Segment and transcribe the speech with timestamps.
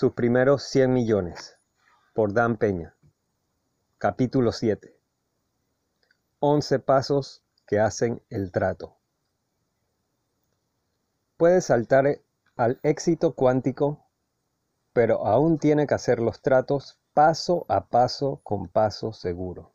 [0.00, 1.58] Sus primeros 100 millones,
[2.14, 2.96] por Dan Peña.
[3.98, 4.96] Capítulo 7.
[6.38, 8.96] 11 pasos que hacen el trato.
[11.36, 12.22] Puede saltar
[12.56, 14.06] al éxito cuántico,
[14.94, 19.74] pero aún tiene que hacer los tratos paso a paso con paso seguro.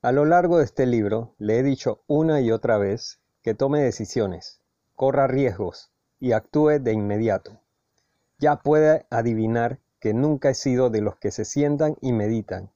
[0.00, 3.82] A lo largo de este libro le he dicho una y otra vez que tome
[3.82, 4.62] decisiones,
[4.94, 7.60] corra riesgos y actúe de inmediato.
[8.44, 12.70] Ya puede adivinar que nunca he sido de los que se sientan y meditan,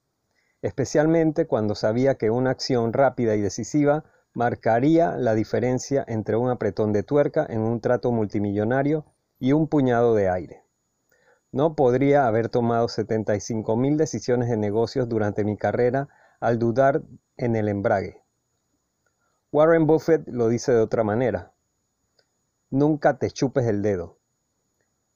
[0.63, 6.95] especialmente cuando sabía que una acción rápida y decisiva marcaría la diferencia entre un apretón
[6.95, 9.05] de tuerca en un trato multimillonario
[9.39, 10.63] y un puñado de aire.
[11.53, 16.09] No podría haber tomado 75 mil decisiones de negocios durante mi carrera
[16.41, 17.03] al dudar
[17.37, 18.23] en el embrague.
[19.53, 21.53] Warren Buffett lo dice de otra manera.
[22.71, 24.18] Nunca te chupes el dedo.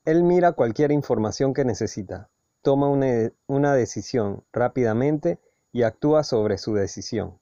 [0.05, 2.29] Él mira cualquier información que necesita,
[2.61, 5.39] toma una, una decisión rápidamente
[5.71, 7.39] y actúa sobre su decisión.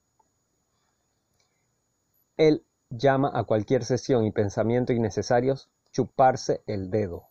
[2.37, 7.29] Él llama a cualquier sesión y pensamiento innecesarios chuparse el dedo.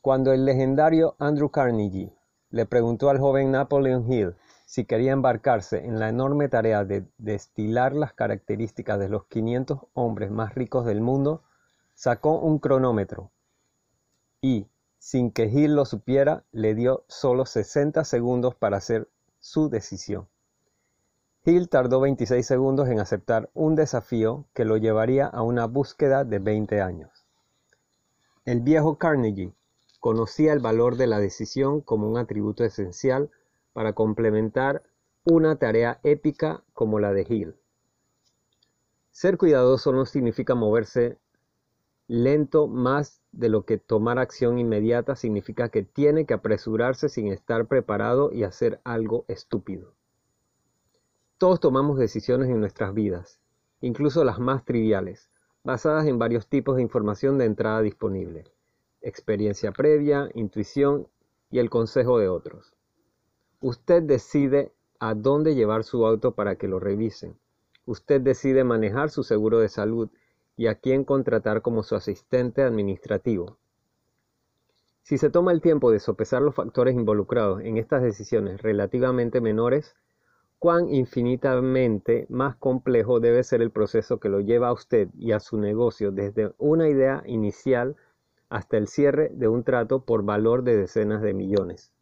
[0.00, 2.12] Cuando el legendario Andrew Carnegie
[2.50, 4.34] le preguntó al joven Napoleon Hill
[4.66, 10.32] si quería embarcarse en la enorme tarea de destilar las características de los 500 hombres
[10.32, 11.44] más ricos del mundo,
[11.94, 13.30] sacó un cronómetro
[14.40, 14.66] y,
[14.98, 19.08] sin que Hill lo supiera, le dio solo 60 segundos para hacer
[19.38, 20.28] su decisión.
[21.44, 26.38] Hill tardó 26 segundos en aceptar un desafío que lo llevaría a una búsqueda de
[26.38, 27.24] 20 años.
[28.44, 29.54] El viejo Carnegie
[30.00, 33.30] conocía el valor de la decisión como un atributo esencial
[33.72, 34.82] para complementar
[35.24, 37.56] una tarea épica como la de Hill.
[39.10, 41.18] Ser cuidadoso no significa moverse
[42.08, 47.66] lento más de lo que tomar acción inmediata significa que tiene que apresurarse sin estar
[47.66, 49.94] preparado y hacer algo estúpido.
[51.36, 53.40] Todos tomamos decisiones en nuestras vidas,
[53.80, 55.30] incluso las más triviales,
[55.62, 58.44] basadas en varios tipos de información de entrada disponible
[59.00, 61.08] experiencia previa, intuición
[61.50, 62.74] y el consejo de otros.
[63.60, 67.38] Usted decide a dónde llevar su auto para que lo revisen.
[67.86, 70.10] Usted decide manejar su seguro de salud
[70.58, 73.56] y a quién contratar como su asistente administrativo.
[75.02, 79.94] Si se toma el tiempo de sopesar los factores involucrados en estas decisiones relativamente menores,
[80.58, 85.38] cuán infinitamente más complejo debe ser el proceso que lo lleva a usted y a
[85.38, 87.96] su negocio desde una idea inicial
[88.48, 91.92] hasta el cierre de un trato por valor de decenas de millones.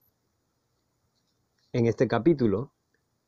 [1.75, 2.73] En este capítulo,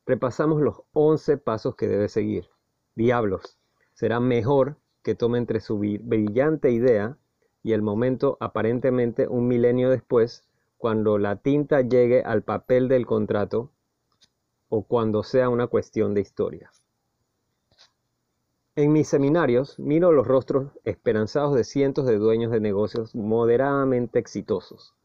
[0.07, 2.49] repasamos los 11 pasos que debe seguir.
[2.95, 3.59] Diablos,
[3.93, 7.17] será mejor que tome entre su brillante idea
[7.63, 10.43] y el momento aparentemente un milenio después,
[10.77, 13.71] cuando la tinta llegue al papel del contrato
[14.69, 16.71] o cuando sea una cuestión de historia.
[18.75, 24.95] En mis seminarios miro los rostros esperanzados de cientos de dueños de negocios moderadamente exitosos,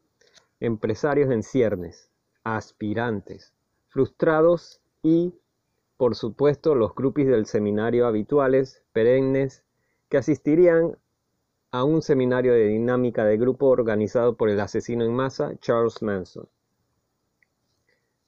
[0.60, 2.09] empresarios en ciernes,
[2.44, 3.53] aspirantes,
[3.88, 5.34] frustrados y,
[5.97, 9.63] por supuesto, los grupis del seminario habituales, perennes,
[10.14, 10.97] que asistirían
[11.72, 16.48] a un seminario de dinámica de grupo organizado por el asesino en masa Charles Manson.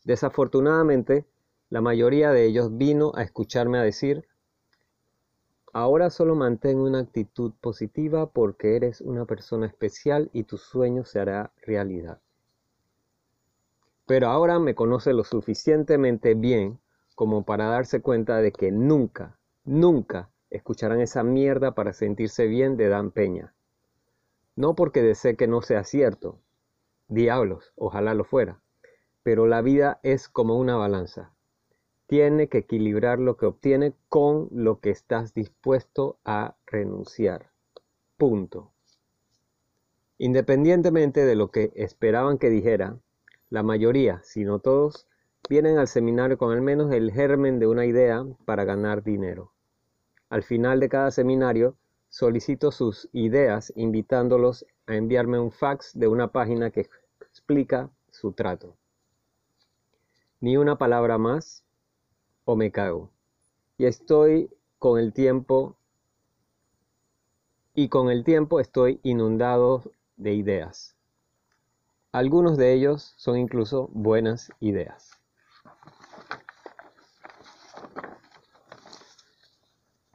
[0.02, 1.26] Desafortunadamente,
[1.70, 4.26] la mayoría de ellos vino a escucharme a decir
[5.72, 11.20] Ahora solo mantén una actitud positiva porque eres una persona especial y tu sueño se
[11.20, 12.20] hará realidad.
[14.06, 16.80] Pero ahora me conoce lo suficientemente bien
[17.14, 22.88] como para darse cuenta de que nunca, nunca escucharán esa mierda para sentirse bien de
[22.88, 23.54] Dan Peña.
[24.56, 26.40] No porque desee que no sea cierto.
[27.08, 28.60] Diablos, ojalá lo fuera.
[29.22, 31.36] Pero la vida es como una balanza
[32.06, 37.50] tiene que equilibrar lo que obtiene con lo que estás dispuesto a renunciar.
[38.16, 38.72] Punto.
[40.18, 42.98] Independientemente de lo que esperaban que dijera,
[43.50, 45.08] la mayoría, si no todos,
[45.48, 49.52] vienen al seminario con al menos el germen de una idea para ganar dinero.
[50.28, 51.76] Al final de cada seminario,
[52.08, 56.88] solicito sus ideas invitándolos a enviarme un fax de una página que
[57.20, 58.76] explica su trato.
[60.40, 61.64] Ni una palabra más,
[62.44, 63.10] o me cago.
[63.78, 65.76] Y estoy con el tiempo
[67.74, 69.82] y con el tiempo estoy inundado
[70.16, 70.96] de ideas.
[72.10, 75.15] Algunos de ellos son incluso buenas ideas.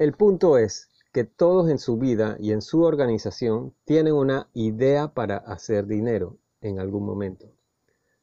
[0.01, 5.09] El punto es que todos en su vida y en su organización tienen una idea
[5.09, 7.45] para hacer dinero en algún momento.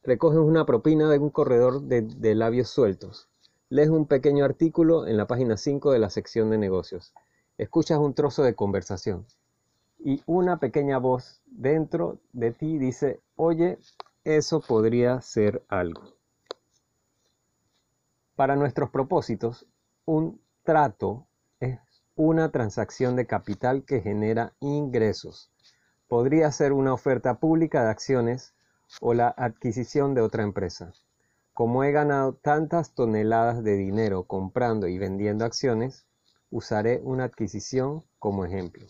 [0.02, 3.28] Recoges una propina de un corredor de, labios sueltos.
[3.68, 7.14] Lees un pequeño artículo en la página 5 de la sección de negocios.
[7.58, 9.24] Escuchas un trozo de conversación.
[10.00, 13.78] Y una pequeña voz dentro de ti dice, oye,
[14.24, 16.02] eso podría ser algo.
[18.34, 19.64] Para nuestros propósitos,
[20.06, 21.27] un trato
[21.60, 21.78] es
[22.14, 25.50] una transacción de capital que genera ingresos.
[26.08, 28.54] Podría ser una oferta pública de acciones
[29.00, 30.92] o la adquisición de otra empresa.
[31.52, 36.06] Como he ganado tantas toneladas de dinero comprando y vendiendo acciones,
[36.50, 38.86] usaré una adquisición como ejemplo.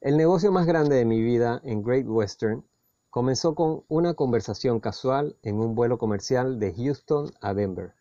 [0.00, 2.64] El negocio más grande de mi vida en Great Western
[3.10, 7.94] comenzó con una conversación casual en un vuelo comercial de Houston a Denver.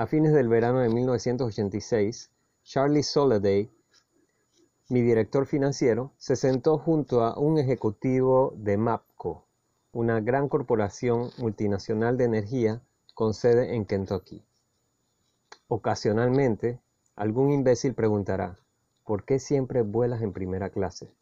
[0.00, 2.30] A fines del verano de 1986,
[2.62, 3.70] Charlie Soliday,
[4.88, 9.44] mi director financiero, se sentó junto a un ejecutivo de MAPCO,
[9.92, 12.80] una gran corporación multinacional de energía
[13.12, 14.42] con sede en Kentucky.
[15.68, 16.80] Ocasionalmente,
[17.14, 18.58] algún imbécil preguntará,
[19.04, 21.12] ¿por qué siempre vuelas en primera clase?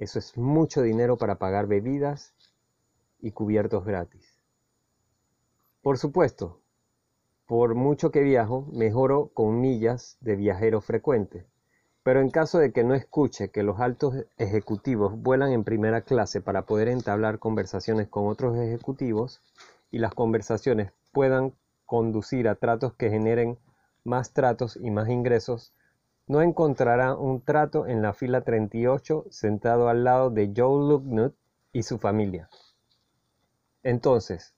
[0.00, 2.34] Eso es mucho dinero para pagar bebidas
[3.20, 4.42] y cubiertos gratis.
[5.82, 6.58] Por supuesto,
[7.48, 11.46] por mucho que viajo, mejoro con millas de viajero frecuente.
[12.02, 16.42] Pero en caso de que no escuche que los altos ejecutivos vuelan en primera clase
[16.42, 19.40] para poder entablar conversaciones con otros ejecutivos
[19.90, 21.54] y las conversaciones puedan
[21.86, 23.56] conducir a tratos que generen
[24.04, 25.72] más tratos y más ingresos,
[26.26, 31.34] no encontrará un trato en la fila 38 sentado al lado de Joe Lugnut
[31.72, 32.50] y su familia.
[33.82, 34.52] Entonces,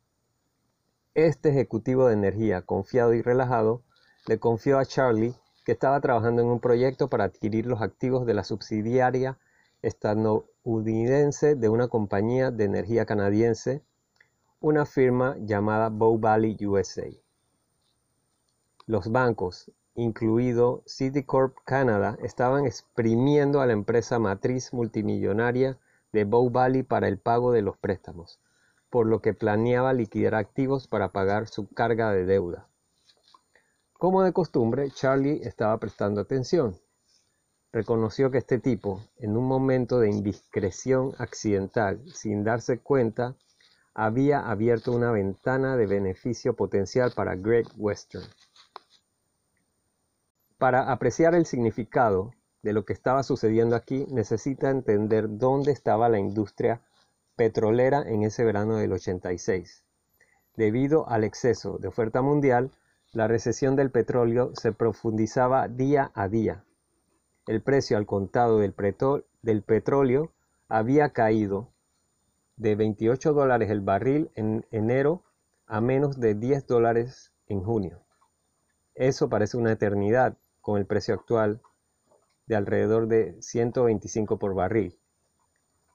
[1.15, 3.83] este ejecutivo de energía, confiado y relajado,
[4.27, 5.35] le confió a Charlie
[5.65, 9.39] que estaba trabajando en un proyecto para adquirir los activos de la subsidiaria
[9.83, 13.83] estadounidense de una compañía de energía canadiense,
[14.61, 17.09] una firma llamada Bow Valley USA.
[18.87, 25.79] Los bancos, incluido Citicorp Canada, estaban exprimiendo a la empresa matriz multimillonaria
[26.13, 28.41] de Bow Valley para el pago de los préstamos,
[28.91, 32.69] por lo que planeaba liquidar activos para pagar su carga de deuda.
[33.93, 36.77] Como de costumbre, Charlie estaba prestando atención.
[37.73, 43.37] Reconoció que este tipo, en un momento de indiscreción accidental, sin darse cuenta,
[43.95, 48.25] había abierto una ventana de beneficio potencial para Great Western.
[50.59, 52.33] Para apreciar el significado
[52.63, 56.83] de lo que estaba sucediendo aquí, necesita entender dónde estaba la industria
[57.41, 59.83] petrolera en ese verano del 86.
[60.57, 62.71] Debido al exceso de oferta mundial,
[63.15, 66.65] la recesión del petróleo se profundizaba día a día.
[67.47, 68.75] El precio al contado del,
[69.41, 70.33] del petróleo
[70.69, 71.71] había caído
[72.57, 75.23] de 28 dólares el barril en enero
[75.67, 78.03] a menos de 10 dólares en junio.
[78.95, 81.63] Eso parece una eternidad con el precio actual
[82.45, 85.00] de alrededor de 125 por barril.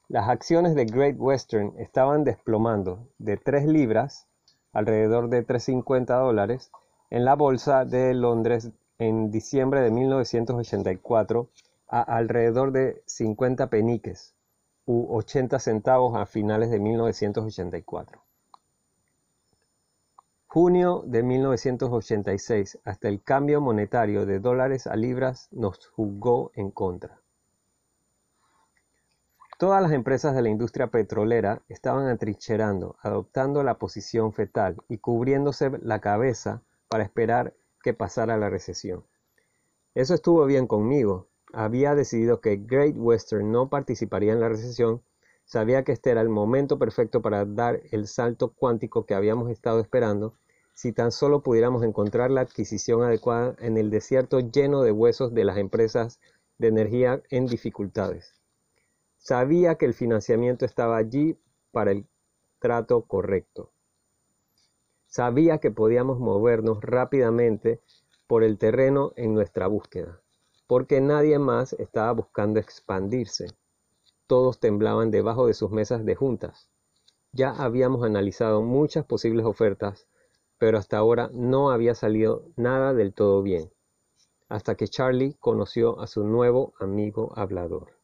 [0.08, 4.28] Las acciones de Great Western estaban desplomando de 3 libras,
[4.72, 6.70] alrededor de 350 dólares,
[7.10, 11.48] en la bolsa de Londres en diciembre de 1984
[11.88, 14.32] a alrededor de 50 peniques
[14.84, 18.22] u 80 centavos a finales de 1984.
[20.46, 27.20] Junio de 1986 hasta el cambio monetario de dólares a libras nos jugó en contra.
[29.58, 35.70] Todas las empresas de la industria petrolera estaban atrincherando, adoptando la posición fetal y cubriéndose
[35.80, 39.04] la cabeza para esperar que pasara la recesión.
[39.94, 41.28] Eso estuvo bien conmigo.
[41.54, 45.00] Había decidido que Great Western no participaría en la recesión.
[45.46, 49.80] Sabía que este era el momento perfecto para dar el salto cuántico que habíamos estado
[49.80, 50.34] esperando
[50.74, 55.44] si tan solo pudiéramos encontrar la adquisición adecuada en el desierto lleno de huesos de
[55.44, 56.20] las empresas
[56.58, 58.34] de energía en dificultades.
[59.28, 61.36] Sabía que el financiamiento estaba allí
[61.72, 62.06] para el
[62.60, 63.72] trato correcto.
[65.08, 67.80] Sabía que podíamos movernos rápidamente
[68.28, 70.20] por el terreno en nuestra búsqueda,
[70.68, 73.48] porque nadie más estaba buscando expandirse.
[74.28, 76.70] Todos temblaban debajo de sus mesas de juntas.
[77.32, 80.06] Ya habíamos analizado muchas posibles ofertas,
[80.56, 83.72] pero hasta ahora no había salido nada del todo bien,
[84.48, 87.96] hasta que Charlie conoció a su nuevo amigo hablador.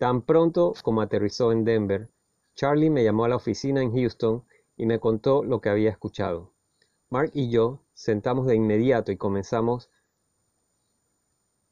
[0.00, 2.08] Tan pronto como aterrizó en Denver,
[2.54, 4.42] Charlie me llamó a la oficina en Houston
[4.74, 6.54] y me contó lo que había escuchado.
[7.10, 9.90] Mark y yo sentamos de inmediato y comenzamos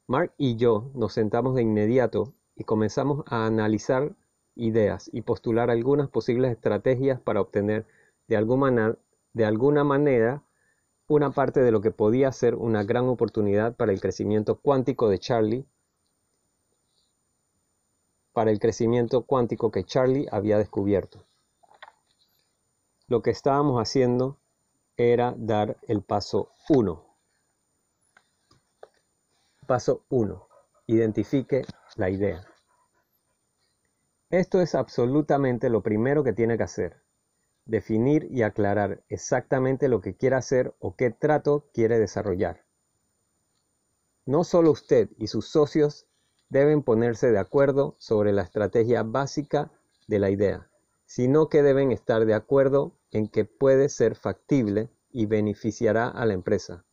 [0.05, 4.15] Mark y yo nos sentamos de inmediato y comenzamos a analizar
[4.53, 7.87] ideas y postular algunas posibles estrategias para obtener
[8.27, 8.95] de alguna,
[9.33, 10.43] de alguna manera
[11.07, 15.17] una parte de lo que podía ser una gran oportunidad para el crecimiento cuántico de
[15.17, 15.65] Charlie,
[18.33, 21.25] para el crecimiento cuántico que Charlie había descubierto.
[23.07, 24.39] Lo que estábamos haciendo
[24.95, 27.05] era dar el paso 1.
[29.65, 30.47] Paso 1.
[30.87, 31.63] Identifique
[31.95, 32.45] la idea.
[34.29, 37.01] Esto es absolutamente lo primero que tiene que hacer.
[37.65, 42.65] Definir y aclarar exactamente lo que quiere hacer o qué trato quiere desarrollar.
[44.25, 46.08] No solo usted y sus socios
[46.49, 49.71] deben ponerse de acuerdo sobre la estrategia básica
[50.07, 50.69] de la idea,
[51.05, 56.33] sino que deben estar de acuerdo en que puede ser factible y beneficiará a la
[56.33, 56.85] empresa.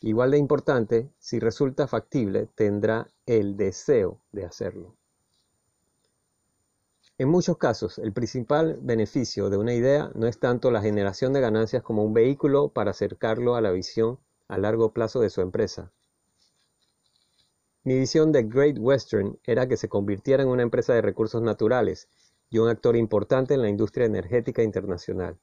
[0.00, 4.96] Igual de importante, si resulta factible, tendrá el deseo de hacerlo.
[7.18, 11.42] En muchos casos, el principal beneficio de una idea no es tanto la generación de
[11.42, 15.92] ganancias como un vehículo para acercarlo a la visión a largo plazo de su empresa.
[17.90, 22.08] Mi visión de Great Western era que se convirtiera en una empresa de recursos naturales
[22.48, 25.40] y un actor importante en la industria energética internacional.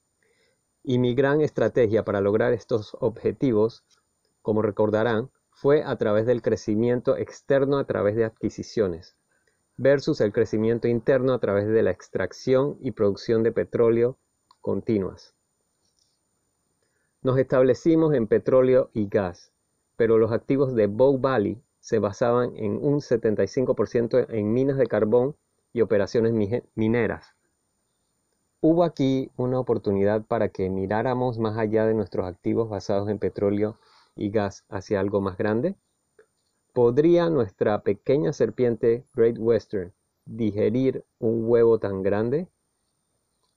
[0.82, 3.84] Y mi gran estrategia para lograr estos objetivos,
[4.42, 9.18] como recordarán, fue a través del crecimiento externo a través de adquisiciones
[9.76, 14.20] versus el crecimiento interno a través de la extracción y producción de petróleo
[14.62, 15.36] continuas.
[17.22, 19.52] Nos establecimos en petróleo y gas,
[19.98, 25.38] pero los activos de Bow Valley se basaban en un 75% en minas de carbón
[25.72, 26.34] y operaciones
[26.76, 27.34] mineras.
[28.60, 33.80] Hubo aquí una oportunidad para que miráramos más allá de nuestros activos basados en petróleo
[34.18, 35.78] y gas hacia algo más grande.
[36.74, 39.94] ¿Podría nuestra pequeña serpiente Great Western
[40.26, 42.50] digerir un huevo tan grande?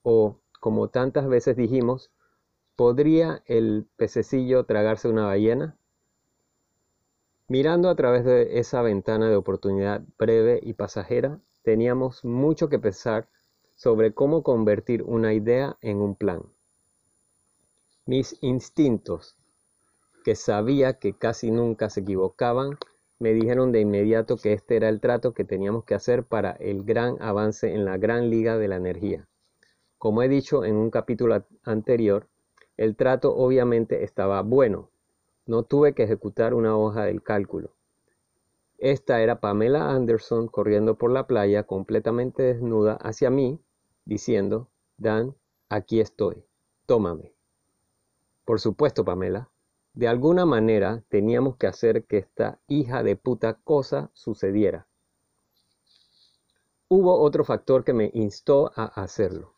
[0.03, 2.13] O, como tantas veces dijimos,
[2.77, 5.75] ¿podría el pececillo tragarse una ballena?
[7.51, 13.27] Mirando a través de esa ventana de oportunidad breve y pasajera, teníamos mucho que pensar
[13.75, 16.43] sobre cómo convertir una idea en un plan.
[18.05, 19.35] Mis instintos,
[20.23, 22.77] que sabía que casi nunca se equivocaban,
[23.19, 26.85] me dijeron de inmediato que este era el trato que teníamos que hacer para el
[26.85, 29.27] gran avance en la gran liga de la energía.
[29.97, 32.29] Como he dicho en un capítulo anterior,
[32.77, 34.90] el trato obviamente estaba bueno.
[35.45, 37.73] No tuve que ejecutar una hoja del cálculo.
[38.77, 43.59] Esta era Pamela Anderson corriendo por la playa completamente desnuda hacia mí,
[44.05, 45.35] diciendo, Dan,
[45.69, 46.45] aquí estoy,
[46.85, 47.33] tómame.
[48.45, 49.49] Por supuesto, Pamela,
[49.93, 54.87] de alguna manera teníamos que hacer que esta hija de puta cosa sucediera.
[56.87, 59.53] Hubo otro factor que me instó a hacerlo.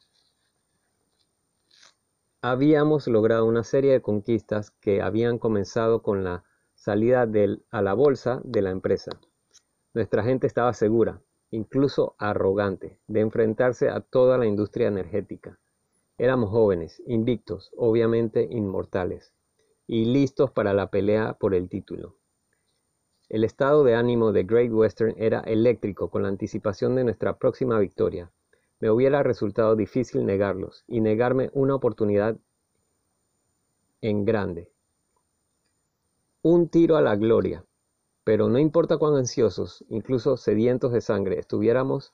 [2.45, 7.25] Habíamos logrado una serie de conquistas que habían comenzado con la salida
[7.71, 9.11] a la bolsa de la empresa.
[9.93, 11.21] Nuestra gente estaba segura,
[11.51, 15.57] incluso arrogante, de enfrentarse a toda la industria energética.
[16.17, 19.33] Éramos jóvenes, invictos, obviamente inmortales
[19.87, 22.17] y listos para la pelea por el título.
[23.29, 27.79] El estado de ánimo de Great Western era eléctrico con la anticipación de nuestra próxima
[27.79, 28.33] victoria.
[28.83, 32.35] Me hubiera resultado difícil negarlos y negarme una oportunidad
[34.01, 34.73] en grande.
[36.41, 37.63] Un tiro a la gloria.
[38.25, 42.11] Pero no importa cuán ansiosos, incluso sedientos de sangre estuviéramos,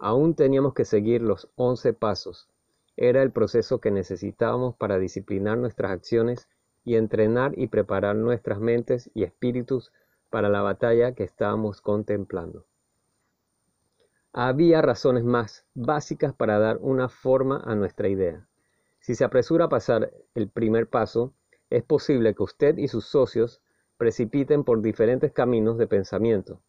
[0.00, 2.48] aún teníamos que seguir los once pasos.
[2.96, 6.48] Era el proceso que necesitábamos para disciplinar nuestras acciones
[6.84, 9.92] y entrenar y preparar nuestras mentes y espíritus
[10.30, 12.66] para la batalla que estábamos contemplando.
[14.32, 18.46] Había razones más básicas para dar una forma a nuestra idea.
[19.00, 21.34] Si se apresura a pasar el primer paso,
[21.70, 23.62] es posible que usted y sus socios
[23.96, 26.60] precipiten por diferentes caminos de pensamiento.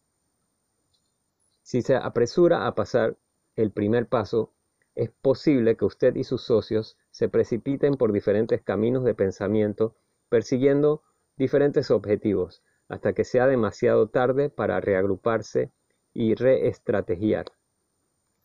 [1.62, 3.16] Si se apresura a pasar
[3.56, 4.52] el primer paso,
[4.94, 9.94] es posible que usted y sus socios se precipiten por diferentes caminos de pensamiento
[10.28, 11.02] persiguiendo
[11.36, 15.72] diferentes objetivos, hasta que sea demasiado tarde para reagruparse
[16.12, 17.46] y reestrategiar.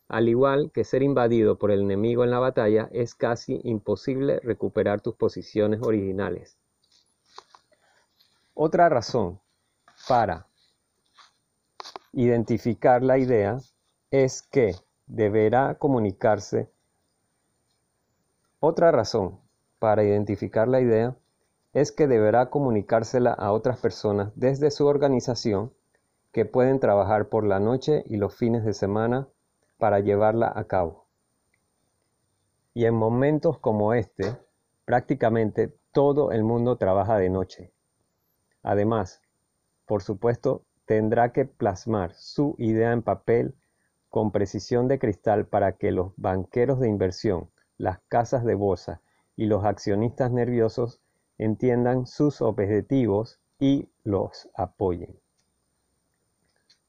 [0.08, 5.00] Al igual que ser invadido por el enemigo en la batalla, es casi imposible recuperar
[5.00, 6.58] tus posiciones originales.
[8.54, 9.40] Otra razón
[10.08, 10.46] para
[12.12, 13.58] identificar la idea
[14.10, 16.70] es que deberá comunicarse.
[18.60, 19.40] Otra razón
[19.78, 21.16] para identificar la idea
[21.72, 25.74] es que deberá comunicársela a otras personas desde su organización
[26.36, 29.26] que pueden trabajar por la noche y los fines de semana
[29.78, 31.06] para llevarla a cabo.
[32.74, 34.36] Y en momentos como este,
[34.84, 37.72] prácticamente todo el mundo trabaja de noche.
[38.62, 39.22] Además,
[39.86, 43.54] por supuesto, tendrá que plasmar su idea en papel
[44.10, 49.00] con precisión de cristal para que los banqueros de inversión, las casas de bolsa
[49.36, 51.00] y los accionistas nerviosos
[51.38, 55.18] entiendan sus objetivos y los apoyen.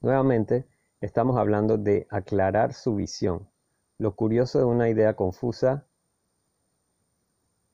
[0.00, 0.64] Nuevamente,
[1.00, 3.48] estamos hablando de aclarar su visión.
[3.98, 5.86] Lo curioso de una idea confusa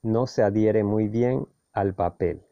[0.02, 2.42] no se adhiere muy bien al papel.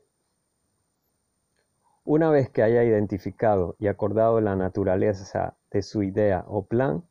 [2.05, 7.05] Una vez que haya identificado y acordado la naturaleza de su idea o plan,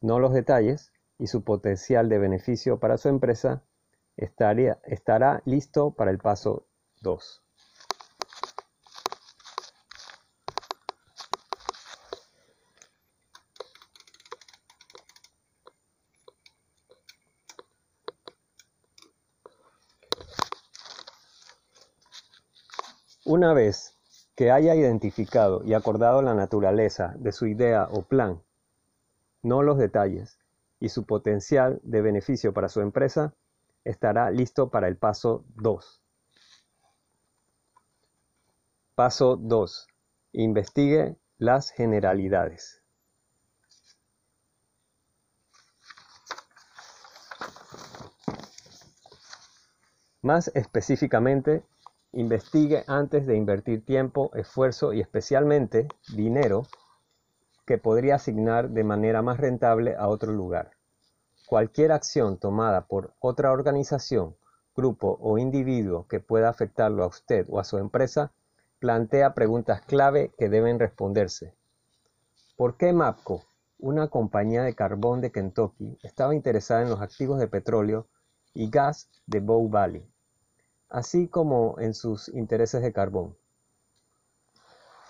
[0.00, 3.62] no los detalles y su potencial de beneficio para su empresa,
[4.16, 6.66] estará listo para el paso
[7.02, 7.44] 2.
[23.40, 23.96] Una vez
[24.36, 28.42] que haya identificado y acordado la naturaleza de su idea o plan,
[29.40, 30.38] no los detalles,
[30.78, 33.32] y su potencial de beneficio para su empresa,
[33.82, 36.02] estará listo para el paso 2.
[38.94, 39.86] Paso 2.
[40.32, 42.82] Investigue las generalidades.
[50.20, 51.64] Más específicamente,
[52.12, 56.66] Investigue antes de invertir tiempo, esfuerzo y especialmente dinero
[57.64, 60.72] que podría asignar de manera más rentable a otro lugar.
[61.46, 64.36] Cualquier acción tomada por otra organización,
[64.74, 68.32] grupo o individuo que pueda afectarlo a usted o a su empresa
[68.80, 71.54] plantea preguntas clave que deben responderse.
[72.56, 73.44] ¿Por qué MAPCO,
[73.78, 78.08] una compañía de carbón de Kentucky, estaba interesada en los activos de petróleo
[78.52, 80.04] y gas de Bow Valley?
[80.90, 83.36] Así como en sus intereses de carbón.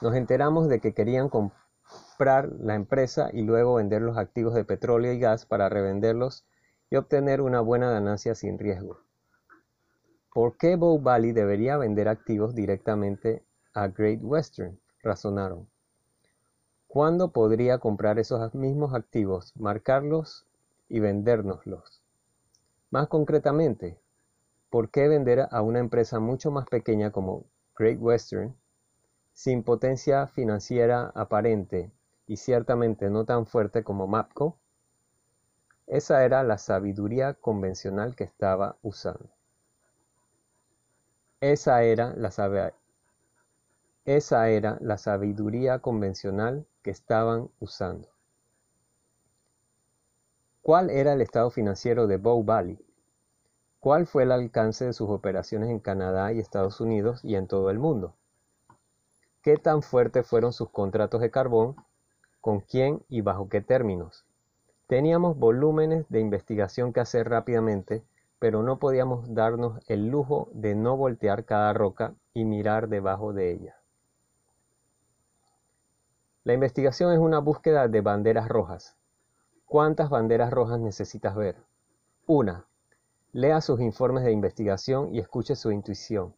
[0.00, 5.12] Nos enteramos de que querían comprar la empresa y luego vender los activos de petróleo
[5.12, 6.44] y gas para revenderlos
[6.90, 9.00] y obtener una buena ganancia sin riesgo.
[10.32, 13.42] ¿Por qué Bow Valley debería vender activos directamente
[13.74, 14.78] a Great Western?
[15.02, 15.68] Razonaron.
[16.86, 20.46] ¿Cuándo podría comprar esos mismos activos, marcarlos
[20.88, 22.02] y vendérnoslos?
[22.90, 23.98] Más concretamente,
[24.70, 27.44] ¿por qué vender a una empresa mucho más pequeña como
[27.76, 28.56] Great Western,
[29.32, 31.90] sin potencia financiera aparente
[32.26, 34.58] y ciertamente no tan fuerte como Mapco?
[35.86, 39.28] Esa era la sabiduría convencional que estaba usando.
[41.40, 42.72] Esa era la,
[44.04, 48.08] esa era la sabiduría convencional que estaban usando.
[50.62, 52.78] ¿Cuál era el estado financiero de Bow Valley?
[53.80, 57.70] ¿Cuál fue el alcance de sus operaciones en Canadá y Estados Unidos y en todo
[57.70, 58.14] el mundo?
[59.40, 61.76] ¿Qué tan fuertes fueron sus contratos de carbón?
[62.42, 64.26] ¿Con quién y bajo qué términos?
[64.86, 68.04] Teníamos volúmenes de investigación que hacer rápidamente,
[68.38, 73.50] pero no podíamos darnos el lujo de no voltear cada roca y mirar debajo de
[73.50, 73.76] ella.
[76.44, 78.98] La investigación es una búsqueda de banderas rojas.
[79.64, 81.56] ¿Cuántas banderas rojas necesitas ver?
[82.26, 82.66] Una,
[83.32, 86.34] Lea sus informes de investigación y escuche su intuición.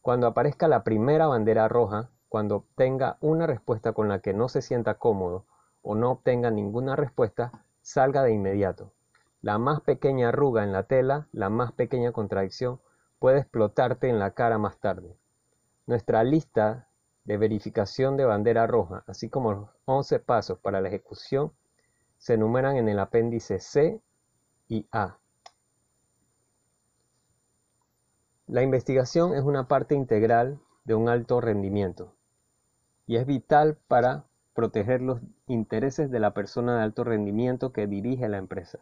[0.00, 4.62] Cuando aparezca la primera bandera roja, cuando obtenga una respuesta con la que no se
[4.62, 5.44] sienta cómodo
[5.82, 8.94] o no obtenga ninguna respuesta, salga de inmediato.
[9.42, 12.80] La más pequeña arruga en la tela, la más pequeña contradicción,
[13.18, 15.14] puede explotarte en la cara más tarde.
[15.86, 16.88] Nuestra lista
[17.24, 21.52] de verificación de bandera roja, así como los 11 pasos para la ejecución,
[22.16, 24.00] se enumeran en el apéndice C
[24.66, 25.18] y A.
[28.52, 32.12] La investigación es una parte integral de un alto rendimiento
[33.06, 38.28] y es vital para proteger los intereses de la persona de alto rendimiento que dirige
[38.28, 38.80] la empresa.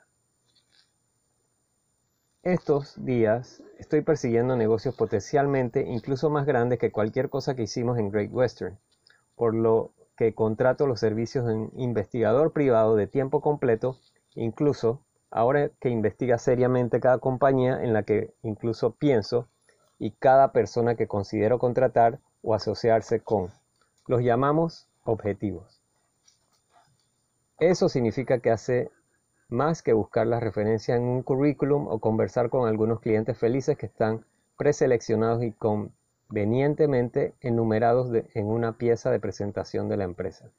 [2.43, 8.11] Estos días estoy persiguiendo negocios potencialmente incluso más grandes que cualquier cosa que hicimos en
[8.11, 8.77] Great Western,
[9.37, 14.01] por lo que contrato los servicios de un investigador privado de tiempo completo,
[14.35, 19.47] incluso ahora que investiga seriamente cada compañía en la que incluso pienso
[20.01, 23.53] y cada persona que considero contratar o asociarse con.
[24.09, 25.81] Los llamamos objetivos.
[27.59, 28.91] Eso significa que hace
[29.51, 33.87] más que buscar la referencia en un currículum o conversar con algunos clientes felices que
[33.87, 34.25] están
[34.57, 40.51] preseleccionados y convenientemente enumerados en una pieza de presentación de la empresa.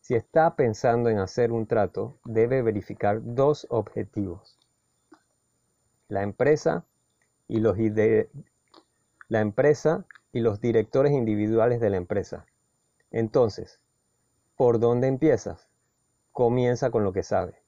[0.00, 4.58] Si está pensando en hacer un trato, debe verificar dos objetivos.
[6.08, 6.84] La empresa
[7.48, 7.76] y los,
[9.30, 12.44] la empresa y los directores individuales de la empresa.
[13.10, 13.80] Entonces,
[14.56, 15.68] ¿por dónde empiezas?
[16.32, 17.60] Comienza con lo que sabe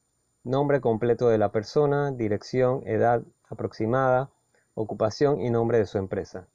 [0.43, 4.29] nombre completo de la persona, dirección, edad aproximada,
[4.73, 6.47] ocupación y nombre de su empresa.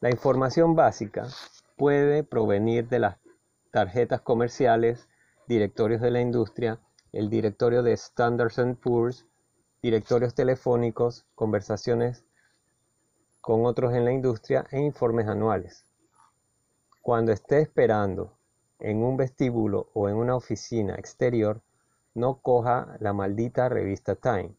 [0.00, 1.28] La información básica
[1.76, 3.16] puede provenir de las
[3.72, 5.08] tarjetas comerciales,
[5.46, 6.80] directorios de la industria,
[7.12, 9.26] el directorio de Standards Poor's,
[9.82, 12.24] directorios telefónicos, conversaciones
[13.40, 15.84] con otros en la industria e informes anuales.
[17.02, 18.36] Cuando esté esperando
[18.78, 21.60] en un vestíbulo o en una oficina exterior,
[22.14, 24.54] no coja la maldita revista Time.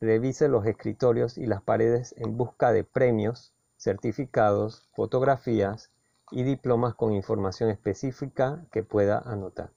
[0.00, 5.90] Revise los escritorios y las paredes en busca de premios, certificados, fotografías
[6.30, 9.70] y diplomas con información específica que pueda anotar.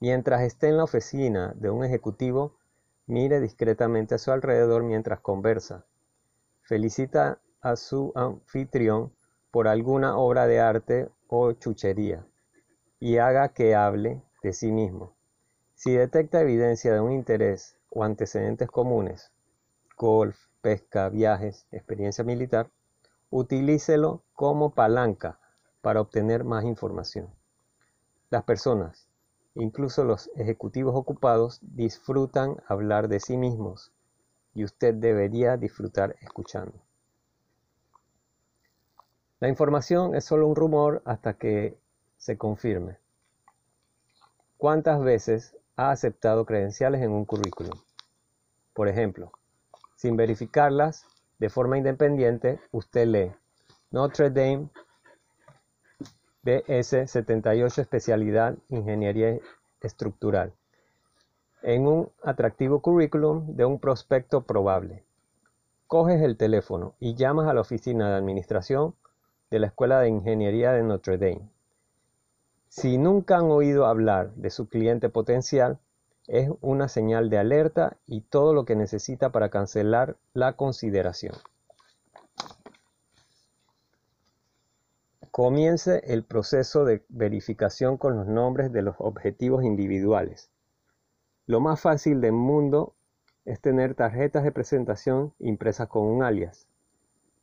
[0.00, 2.54] Mientras esté en la oficina de un ejecutivo,
[3.06, 5.84] mire discretamente a su alrededor mientras conversa.
[6.68, 9.10] Felicita a su anfitrión
[9.50, 12.26] por alguna obra de arte o chuchería
[13.00, 15.16] y haga que hable de sí mismo.
[15.76, 19.32] Si detecta evidencia de un interés o antecedentes comunes,
[19.96, 22.68] golf, pesca, viajes, experiencia militar,
[23.30, 25.40] utilícelo como palanca
[25.80, 27.30] para obtener más información.
[28.28, 29.08] Las personas,
[29.54, 33.90] incluso los ejecutivos ocupados, disfrutan hablar de sí mismos
[34.58, 36.74] y usted debería disfrutar escuchando.
[39.38, 41.78] La información es solo un rumor hasta que
[42.16, 42.98] se confirme.
[44.56, 47.78] ¿Cuántas veces ha aceptado credenciales en un currículum.
[48.74, 49.30] Por ejemplo,
[49.94, 51.06] sin verificarlas
[51.38, 53.32] de forma independiente, usted lee
[53.92, 54.70] Notre Dame
[56.42, 59.38] BS 78 especialidad Ingeniería
[59.80, 60.52] Estructural
[61.62, 65.04] en un atractivo currículum de un prospecto probable.
[65.86, 68.94] Coges el teléfono y llamas a la oficina de administración
[69.50, 71.48] de la Escuela de Ingeniería de Notre Dame
[72.68, 75.78] si nunca han oído hablar de su cliente potencial,
[76.26, 81.34] es una señal de alerta y todo lo que necesita para cancelar la consideración.
[85.30, 90.50] Comience el proceso de verificación con los nombres de los objetivos individuales.
[91.48, 92.94] Lo más fácil del mundo
[93.46, 96.68] es tener tarjetas de presentación impresas con un alias.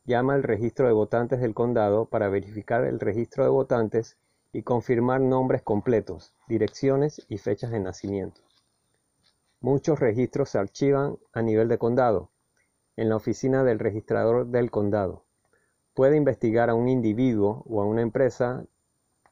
[0.04, 4.16] Llama al registro de votantes del condado para verificar el registro de votantes
[4.52, 8.42] y confirmar nombres completos, direcciones y fechas de nacimiento.
[9.60, 12.30] Muchos registros se archivan a nivel de condado,
[12.94, 15.24] en la oficina del registrador del condado.
[15.94, 18.66] Puede investigar a un individuo o a una empresa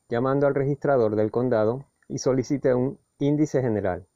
[0.09, 4.09] llamando al registrador del condado y solicite un índice general,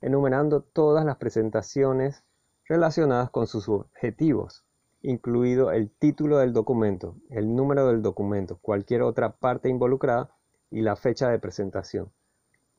[0.00, 2.24] enumerando todas las presentaciones
[2.68, 4.64] relacionadas con sus objetivos,
[5.02, 10.30] incluido el título del documento, el número del documento, cualquier otra parte involucrada
[10.70, 12.12] y la fecha de presentación.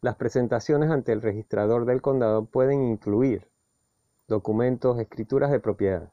[0.02, 3.50] Las presentaciones ante el registrador del condado pueden incluir
[4.28, 6.12] documentos, escrituras de propiedad,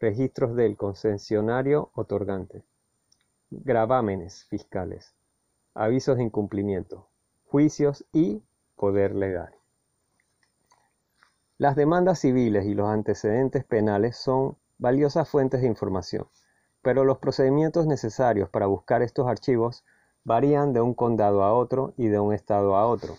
[0.00, 2.64] registros del concesionario otorgante,
[3.50, 5.14] gravámenes fiscales,
[5.74, 7.08] avisos de incumplimiento,
[7.46, 8.42] juicios y
[8.76, 9.57] poder legal.
[11.58, 16.28] Las demandas civiles y los antecedentes penales son valiosas fuentes de información,
[16.82, 19.84] pero los procedimientos necesarios para buscar estos archivos
[20.22, 23.16] varían de un condado a otro y de un estado a otro.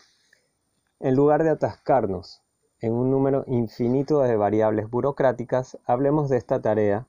[1.02, 2.42] En lugar de atascarnos
[2.80, 7.08] en un número infinito de variables burocráticas, hablemos de esta tarea,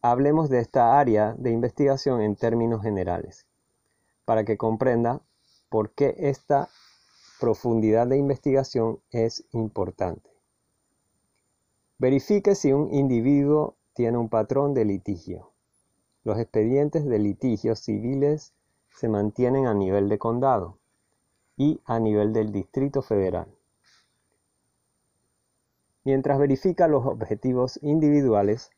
[0.00, 3.46] hablemos de esta área de investigación en términos generales,
[4.24, 5.20] para que comprenda
[5.68, 6.70] por qué esta
[7.42, 10.30] profundidad de investigación es importante.
[11.98, 15.50] Verifique si un individuo tiene un patrón de litigio.
[16.22, 18.54] Los expedientes de litigios civiles
[18.90, 20.78] se mantienen a nivel de condado
[21.56, 23.48] y a nivel del Distrito Federal.
[26.04, 28.70] Mientras verifica los objetivos individuales,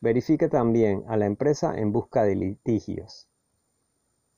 [0.00, 3.31] verifique también a la empresa en busca de litigios.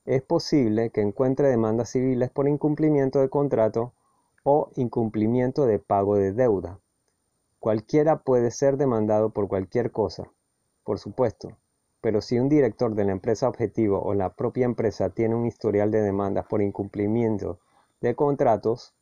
[0.05, 3.95] Es posible que encuentre demandas civiles por incumplimiento de contrato
[4.43, 6.79] o incumplimiento de pago de deuda.
[7.59, 10.25] Cualquiera puede ser demandado por cualquier cosa,
[10.83, 11.57] por supuesto,
[12.03, 15.91] pero si un director de la empresa objetivo o la propia empresa tiene un historial
[15.91, 17.59] de demandas por incumplimiento
[18.03, 18.95] de contratos,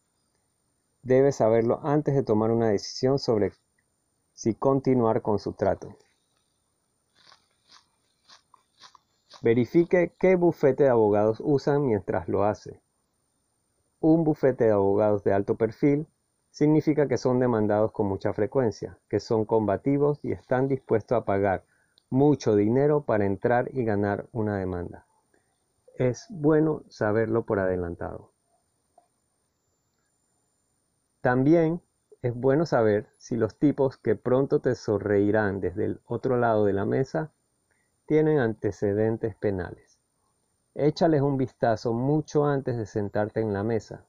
[1.03, 3.51] debe saberlo antes de tomar una decisión sobre
[4.35, 5.97] si continuar con su trato.
[9.43, 12.81] Verifique qué bufete de abogados usan mientras lo hace.
[13.99, 16.07] Un bufete de abogados de alto perfil
[16.53, 21.65] significa que son demandados con mucha frecuencia, que son combativos y están dispuestos a pagar
[22.09, 25.07] mucho dinero para entrar y ganar una demanda.
[25.97, 28.31] Es bueno saberlo por adelantado.
[31.21, 31.81] También
[32.23, 36.75] es bueno saber si los tipos que pronto te sonreirán desde el otro lado de
[36.75, 37.33] la mesa
[38.07, 39.99] tienen antecedentes penales.
[40.75, 44.05] Échales un vistazo mucho antes de sentarte en la mesa.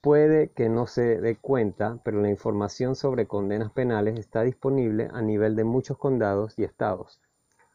[0.00, 5.22] Puede que no se dé cuenta, pero la información sobre condenas penales está disponible a
[5.22, 7.20] nivel de muchos condados y estados,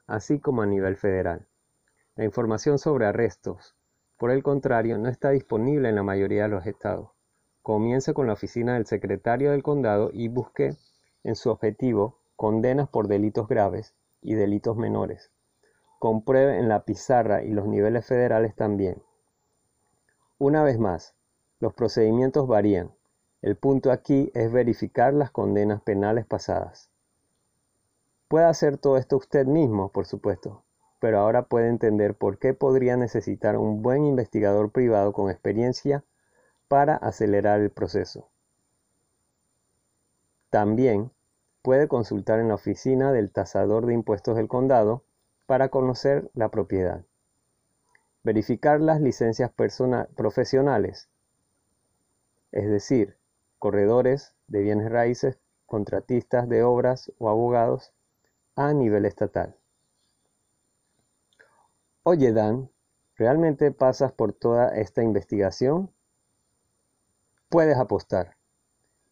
[0.07, 1.47] así como a nivel federal.
[2.15, 3.75] La información sobre arrestos,
[4.17, 7.11] por el contrario, no está disponible en la mayoría de los estados.
[7.61, 10.75] Comience con la oficina del secretario del condado y busque
[11.23, 13.95] en su objetivo condenas por delitos graves
[14.27, 15.31] y delitos menores.
[15.99, 19.01] Compruebe en la pizarra y los niveles federales también.
[20.37, 21.15] Una vez más,
[21.61, 22.93] los procedimientos varían.
[23.41, 26.91] El punto aquí es verificar las condenas penales pasadas.
[28.27, 30.65] Puede hacer todo esto usted mismo, por supuesto,
[30.99, 36.03] pero ahora puede entender por qué podría necesitar un buen investigador privado con experiencia
[36.67, 38.29] para acelerar el proceso.
[40.49, 41.11] También
[41.61, 45.03] puede consultar en la oficina del tasador de impuestos del condado
[45.45, 47.03] para conocer la propiedad.
[48.23, 51.09] Verificar las licencias profesionales,
[52.51, 53.17] es decir,
[53.59, 57.93] corredores de bienes raíces, contratistas de obras o abogados
[58.55, 59.55] a nivel estatal.
[62.03, 62.71] Oye Dan,
[63.15, 65.91] ¿realmente pasas por toda esta investigación?
[67.49, 68.37] Puedes apostar.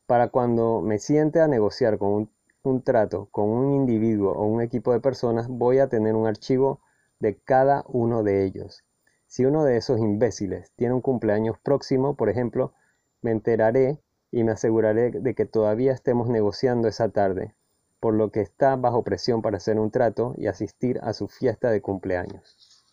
[0.07, 2.34] Para cuando me siente a negociar con un
[2.69, 6.81] un trato con un individuo o un equipo de personas, voy a tener un archivo
[7.19, 8.83] de cada uno de ellos.
[9.27, 12.73] Si uno de esos imbéciles tiene un cumpleaños próximo, por ejemplo,
[13.21, 13.99] me enteraré
[14.31, 17.55] y me aseguraré de que todavía estemos negociando esa tarde,
[17.99, 21.71] por lo que está bajo presión para hacer un trato y asistir a su fiesta
[21.71, 22.85] de cumpleaños.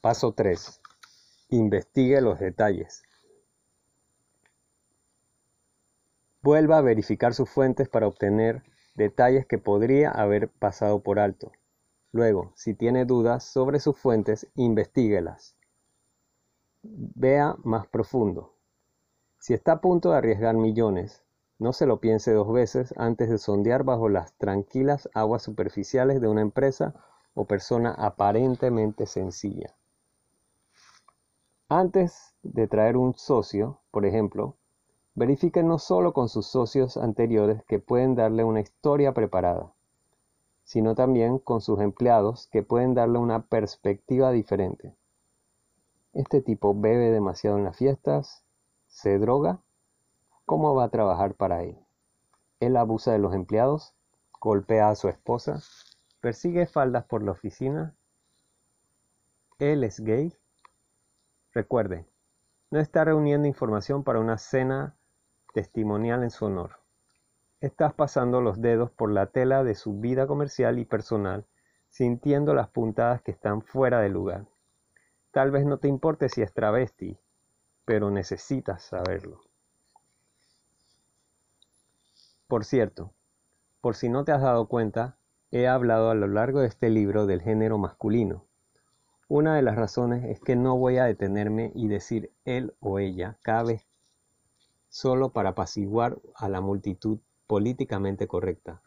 [0.00, 0.80] Paso 3.
[1.50, 3.02] Investigue los detalles.
[6.42, 11.52] Vuelva a verificar sus fuentes para obtener detalles que podría haber pasado por alto.
[12.10, 15.56] Luego, si tiene dudas sobre sus fuentes, investiguelas.
[16.82, 18.56] Vea más profundo.
[19.38, 21.22] Si está a punto de arriesgar millones,
[21.60, 26.26] no se lo piense dos veces antes de sondear bajo las tranquilas aguas superficiales de
[26.26, 26.92] una empresa
[27.34, 29.76] o persona aparentemente sencilla.
[31.68, 34.56] Antes de traer un socio, por ejemplo,
[35.14, 39.74] Verifique no solo con sus socios anteriores que pueden darle una historia preparada,
[40.64, 44.96] sino también con sus empleados que pueden darle una perspectiva diferente.
[46.14, 48.42] Este tipo bebe demasiado en las fiestas,
[48.88, 49.60] se droga,
[50.46, 51.78] ¿cómo va a trabajar para él?
[52.60, 53.94] Él abusa de los empleados,
[54.40, 55.62] golpea a su esposa,
[56.20, 57.94] persigue faldas por la oficina,
[59.58, 60.34] él es gay.
[61.52, 62.06] Recuerde,
[62.70, 64.96] no está reuniendo información para una cena
[65.52, 66.78] testimonial en su honor.
[67.60, 71.46] Estás pasando los dedos por la tela de su vida comercial y personal,
[71.90, 74.46] sintiendo las puntadas que están fuera de lugar.
[75.30, 77.18] Tal vez no te importe si es travesti,
[77.84, 79.40] pero necesitas saberlo.
[82.48, 83.12] Por cierto,
[83.80, 85.16] por si no te has dado cuenta,
[85.52, 88.44] he hablado a lo largo de este libro del género masculino.
[89.28, 93.38] Una de las razones es que no voy a detenerme y decir él o ella
[93.42, 93.86] cada vez
[94.92, 98.82] solo para apaciguar a la multitud políticamente correcta.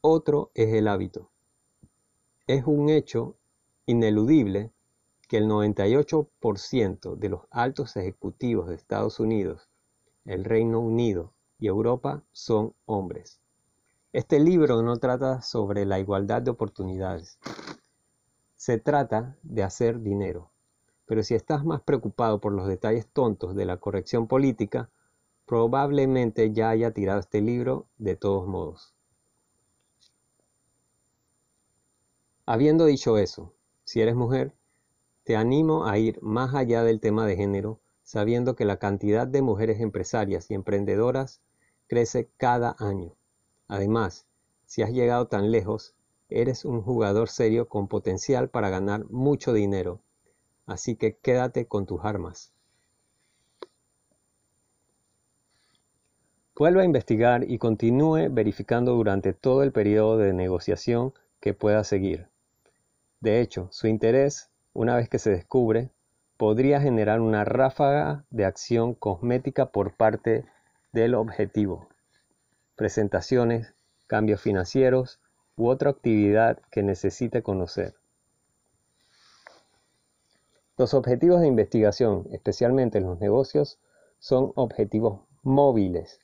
[0.00, 1.28] Otro es el hábito.
[2.46, 3.34] Es un hecho
[3.84, 4.70] ineludible
[5.26, 9.68] que el 98% de los altos ejecutivos de Estados Unidos,
[10.24, 13.40] el Reino Unido y Europa son hombres.
[14.12, 17.40] Este libro no trata sobre la igualdad de oportunidades.
[18.54, 20.52] Se trata de hacer dinero.
[21.08, 24.88] Pero si estás más preocupado por los detalles tontos de la corrección política,
[25.44, 28.94] probablemente ya haya tirado este libro de todos modos.
[32.46, 34.54] Habiendo dicho eso, si eres mujer,
[35.24, 39.42] te animo a ir más allá del tema de género, sabiendo que la cantidad de
[39.42, 41.40] mujeres empresarias y emprendedoras
[41.88, 43.16] crece cada año.
[43.66, 44.28] Además,
[44.66, 45.96] si has llegado tan lejos,
[46.30, 50.02] Eres un jugador serio con potencial para ganar mucho dinero,
[50.68, 52.52] así que quédate con tus armas.
[56.54, 62.28] Vuelva a investigar y continúe verificando durante todo el periodo de negociación que pueda seguir.
[63.20, 65.90] De hecho, su interés, una vez que se descubre,
[66.36, 70.44] podría generar una ráfaga de acción cosmética por parte
[70.92, 71.88] del objetivo.
[72.76, 73.74] Presentaciones,
[74.06, 75.20] cambios financieros
[75.56, 77.94] u otra actividad que necesite conocer.
[80.78, 83.78] Los objetivos de investigación, especialmente en los negocios,
[84.18, 86.20] son objetivos móviles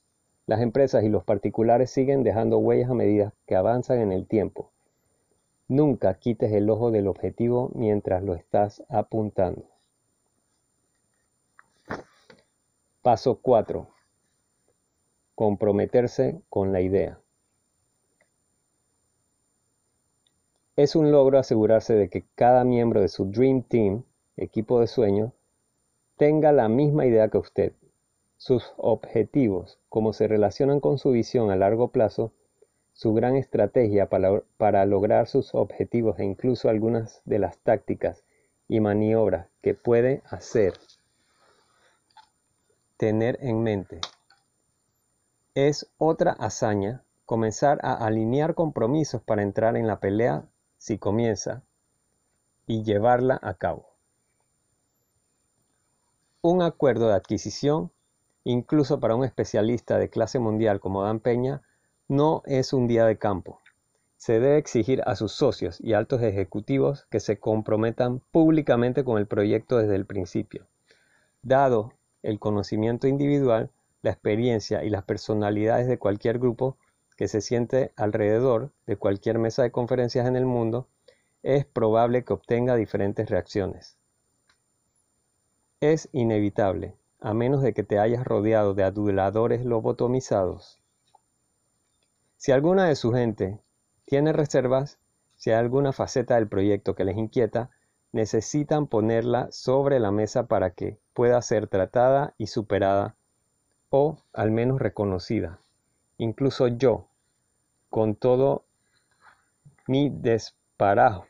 [0.47, 4.71] las empresas y los particulares siguen dejando huellas a medida que avanzan en el tiempo.
[5.69, 9.67] Nunca quites el ojo del objetivo mientras lo estás apuntando.
[13.01, 13.89] Paso 4.
[15.35, 17.19] Comprometerse con la idea.
[20.77, 24.05] Es un logro asegurarse de que cada miembro de su Dream Team,
[24.37, 25.33] equipo de sueño,
[26.17, 27.73] tenga la misma idea que usted
[28.45, 32.33] sus objetivos, cómo se relacionan con su visión a largo plazo,
[32.93, 38.23] su gran estrategia para, lograr sus objetivos e incluso algunas de las tácticas
[38.69, 40.75] y maniobras que puede hacer.
[42.99, 44.01] Tener en mente.
[45.55, 50.45] Es otra hazaña comenzar a alinear compromisos para entrar en la pelea
[50.77, 51.63] si comienza
[52.67, 53.94] y llevarla a cabo.
[56.47, 57.91] Un acuerdo de adquisición
[58.45, 61.63] incluso para un especialista de clase mundial como Dan Peña,
[62.07, 63.63] no es un día de campo.
[64.19, 69.27] Se debe exigir a sus socios y altos ejecutivos que se comprometan públicamente con el
[69.27, 70.67] proyecto desde el principio.
[71.41, 73.71] Dado el conocimiento individual,
[74.03, 76.77] la experiencia y las personalidades de cualquier grupo
[77.17, 80.89] que se siente alrededor de cualquier mesa de conferencias en el mundo,
[81.43, 83.97] es probable que obtenga diferentes reacciones.
[85.85, 90.81] Es inevitable a menos de que te hayas rodeado de aduladores lobotomizados.
[92.39, 93.61] Si alguna de su gente
[94.07, 94.99] tiene reservas,
[95.37, 97.69] si hay alguna faceta del proyecto que les inquieta,
[98.13, 103.15] necesitan ponerla sobre la mesa para que pueda ser tratada y superada
[103.91, 105.59] o al menos reconocida.
[106.17, 107.09] Incluso yo,
[107.91, 108.65] con todo
[109.87, 111.27] mi desparajo,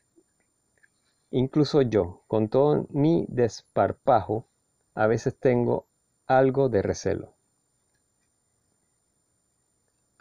[1.35, 4.47] incluso yo, con todo mi desparpajo,
[4.95, 5.89] a veces tengo
[6.27, 7.35] algo de recelo.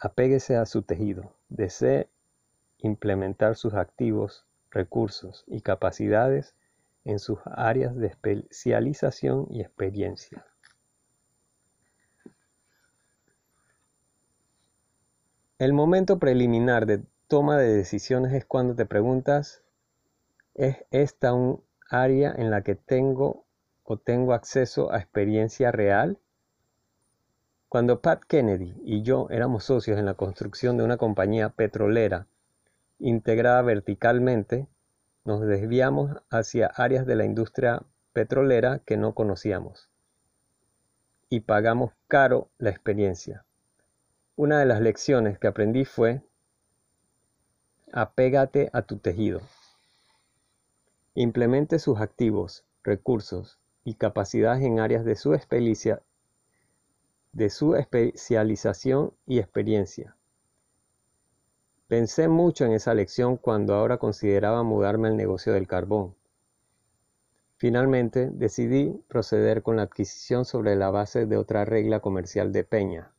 [0.00, 2.08] Apéguese a su tejido, desee
[2.78, 6.56] implementar sus activos, recursos y capacidades
[7.04, 10.44] en sus áreas de especialización y experiencia.
[15.58, 19.63] El momento preliminar de toma de decisiones es cuando te preguntas,
[20.54, 23.44] ¿es esta un área en la que tengo
[23.82, 26.18] o tengo acceso a experiencia real?
[27.68, 32.28] Cuando Pat Kennedy y yo éramos socios en la construcción de una compañía petrolera
[32.98, 34.68] integrada verticalmente,
[35.24, 39.90] nos desviamos hacia áreas de la industria petrolera que no conocíamos
[41.28, 43.44] y pagamos caro la experiencia.
[44.36, 46.22] Una de las lecciones que aprendí fue
[47.92, 49.40] apégate a tu tejido.
[51.14, 55.30] Implemente sus activos, recursos y capacidades en áreas de su,
[57.32, 60.16] de su especialización y experiencia.
[61.86, 66.16] Pensé mucho en esa lección cuando ahora consideraba mudarme al negocio del carbón.
[67.58, 73.12] Finalmente decidí proceder con la adquisición sobre la base de otra regla comercial de Peña.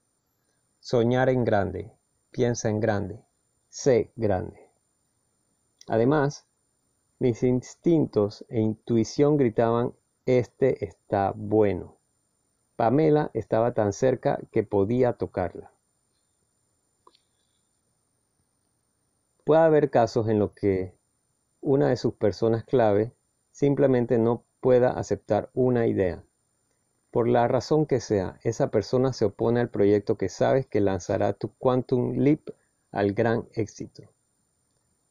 [0.81, 1.93] Soñar en grande,
[2.31, 3.23] piensa en grande,
[3.69, 4.69] sé grande.
[5.87, 6.45] Además,
[7.19, 9.93] mis instintos e intuición gritaban
[10.25, 11.97] este está bueno.
[12.75, 15.71] Pamela estaba tan cerca que podía tocarla.
[19.45, 20.93] Puede haber casos en los que
[21.61, 23.13] una de sus personas clave
[23.51, 26.23] simplemente no pueda aceptar una idea.
[27.11, 31.33] Por la razón que sea, esa persona se opone al proyecto que sabes que lanzará
[31.33, 32.49] tu Quantum Leap
[32.91, 34.03] al gran éxito.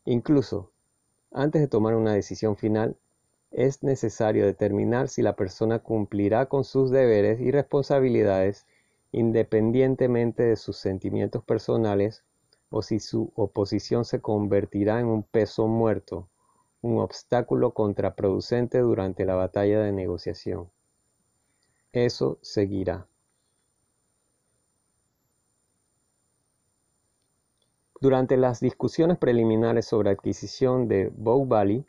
[0.05, 0.74] Incluso,
[1.35, 2.97] antes de tomar una decisión final,
[3.51, 8.67] es necesario determinar si la persona cumplirá con sus deberes y responsabilidades
[9.13, 12.25] independientemente de sus sentimientos personales
[12.71, 16.29] o si su oposición se convertirá en un peso muerto,
[16.83, 20.71] un obstáculo contraproducente durante la batalla de negociación.
[21.93, 23.07] Eso seguirá.
[28.05, 31.87] Durante las discusiones preliminares sobre adquisición de Bow Valley,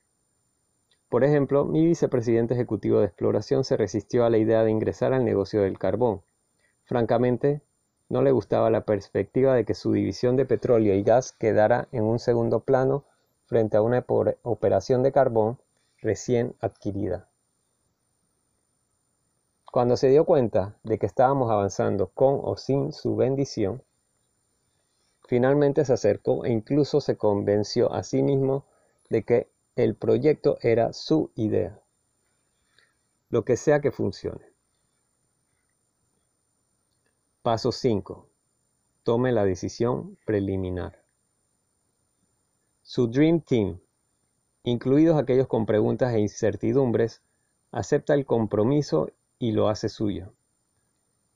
[1.10, 5.26] por ejemplo, mi vicepresidente ejecutivo de exploración se resistió a la idea de ingresar al
[5.26, 6.22] negocio del carbón.
[6.86, 7.64] Francamente,
[8.08, 12.06] no le gustaba la perspectiva de que su división de petróleo y gas quedara en
[12.06, 13.04] un segundo plano
[13.44, 14.06] frente a una
[14.44, 15.60] operación de carbón
[16.02, 17.28] recién adquirida.
[19.70, 23.84] Cuando se dio cuenta de que estábamos avanzando con o sin su bendición,
[25.28, 28.66] finalmente se acercó e incluso se convenció a sí mismo
[29.10, 31.80] de que el proyecto era su idea.
[33.30, 34.46] Lo que sea que funcione.
[37.42, 38.28] Paso 5.
[39.04, 41.04] Tome la decisión preliminar.
[42.82, 43.80] Su Dream Team,
[44.64, 47.22] incluidos aquellos con preguntas e incertidumbres,
[47.72, 50.34] acepta el compromiso y lo hace suyo.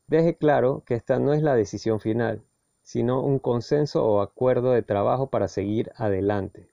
[0.08, 2.44] Deje claro que esta no es la decisión final,
[2.90, 6.72] sino un consenso o acuerdo de trabajo para seguir adelante.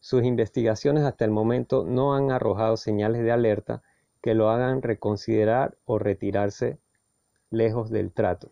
[0.00, 3.80] Sus investigaciones hasta el momento no han arrojado señales de alerta
[4.22, 6.80] que lo hagan reconsiderar o retirarse
[7.50, 8.50] lejos del trato.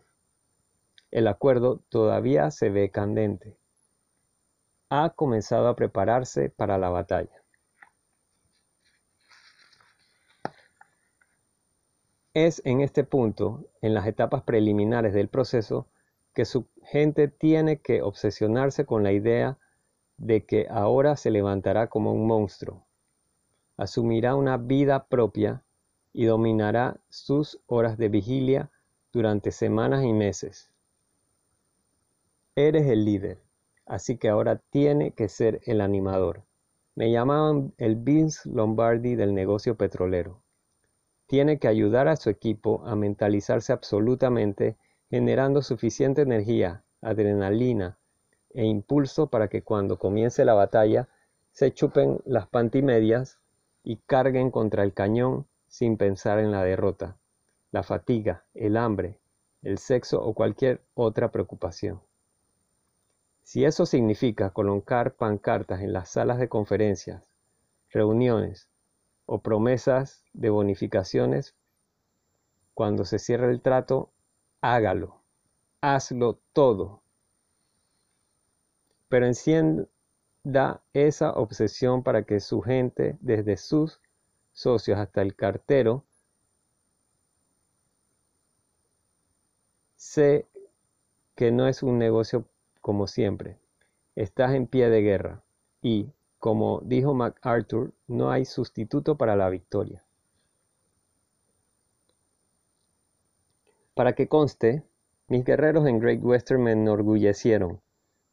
[1.11, 3.57] El acuerdo todavía se ve candente.
[4.87, 7.43] Ha comenzado a prepararse para la batalla.
[12.33, 15.87] Es en este punto, en las etapas preliminares del proceso,
[16.33, 19.57] que su gente tiene que obsesionarse con la idea
[20.17, 22.85] de que ahora se levantará como un monstruo,
[23.77, 25.63] asumirá una vida propia
[26.13, 28.69] y dominará sus horas de vigilia
[29.11, 30.69] durante semanas y meses.
[32.55, 33.41] Eres el líder,
[33.85, 36.43] así que ahora tiene que ser el animador.
[36.95, 40.41] Me llamaban el Vince Lombardi del negocio petrolero.
[41.27, 44.77] Tiene que ayudar a su equipo a mentalizarse absolutamente,
[45.11, 47.97] generando suficiente energía, adrenalina
[48.51, 51.09] e impulso para que cuando comience la batalla
[51.51, 53.37] se chupen las pantimedias
[53.83, 57.17] y carguen contra el cañón sin pensar en la derrota,
[57.71, 59.19] la fatiga, el hambre,
[59.63, 61.99] el sexo o cualquier otra preocupación.
[63.43, 67.27] Si eso significa colocar pancartas en las salas de conferencias,
[67.89, 68.69] reuniones
[69.25, 71.53] o promesas de bonificaciones,
[72.73, 74.13] cuando se cierre el trato,
[74.61, 75.21] hágalo,
[75.81, 77.01] hazlo todo.
[79.09, 79.89] Pero encienda
[80.93, 83.99] esa obsesión para que su gente, desde sus
[84.53, 86.05] socios hasta el cartero,
[89.95, 90.47] sé
[91.35, 92.45] que no es un negocio
[92.81, 93.57] como siempre.
[94.15, 95.43] Estás en pie de guerra
[95.81, 100.03] y, como dijo MacArthur, no hay sustituto para la victoria.
[104.01, 104.83] Para que conste,
[105.27, 107.81] mis guerreros en Great Western me enorgullecieron.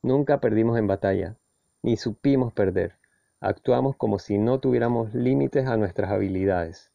[0.01, 1.37] Nunca perdimos en batalla,
[1.83, 2.97] ni supimos perder.
[3.39, 6.91] Actuamos como si no tuviéramos límites a nuestras habilidades.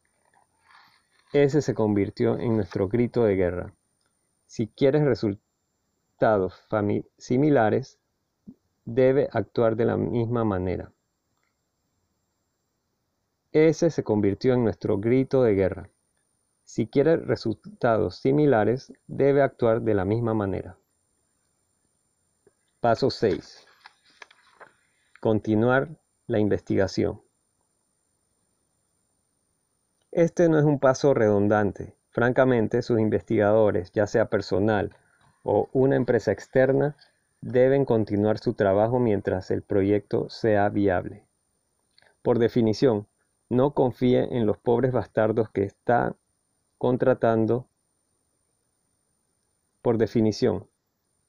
[1.33, 3.75] Ese se convirtió en nuestro grito de guerra.
[4.47, 6.39] Si quieres resultar
[7.19, 7.99] similares,
[8.85, 10.91] debe actuar de la misma manera.
[13.51, 15.89] Ese se convirtió en nuestro grito de guerra.
[16.73, 20.75] Si quiere resultados similares, debe actuar de la misma manera.
[22.79, 23.67] Paso 6.
[25.21, 25.89] Continuar
[26.25, 27.21] la investigación.
[30.09, 31.95] Este no es un paso redundante.
[32.09, 34.95] Francamente, sus investigadores, ya sea personal
[35.43, 36.97] o una empresa externa
[37.39, 41.27] deben continuar su trabajo mientras el proyecto sea viable.
[42.23, 43.07] Por definición,
[43.47, 46.15] no confíe en los pobres bastardos que está
[46.83, 47.69] contratando.
[49.81, 50.67] Por definición,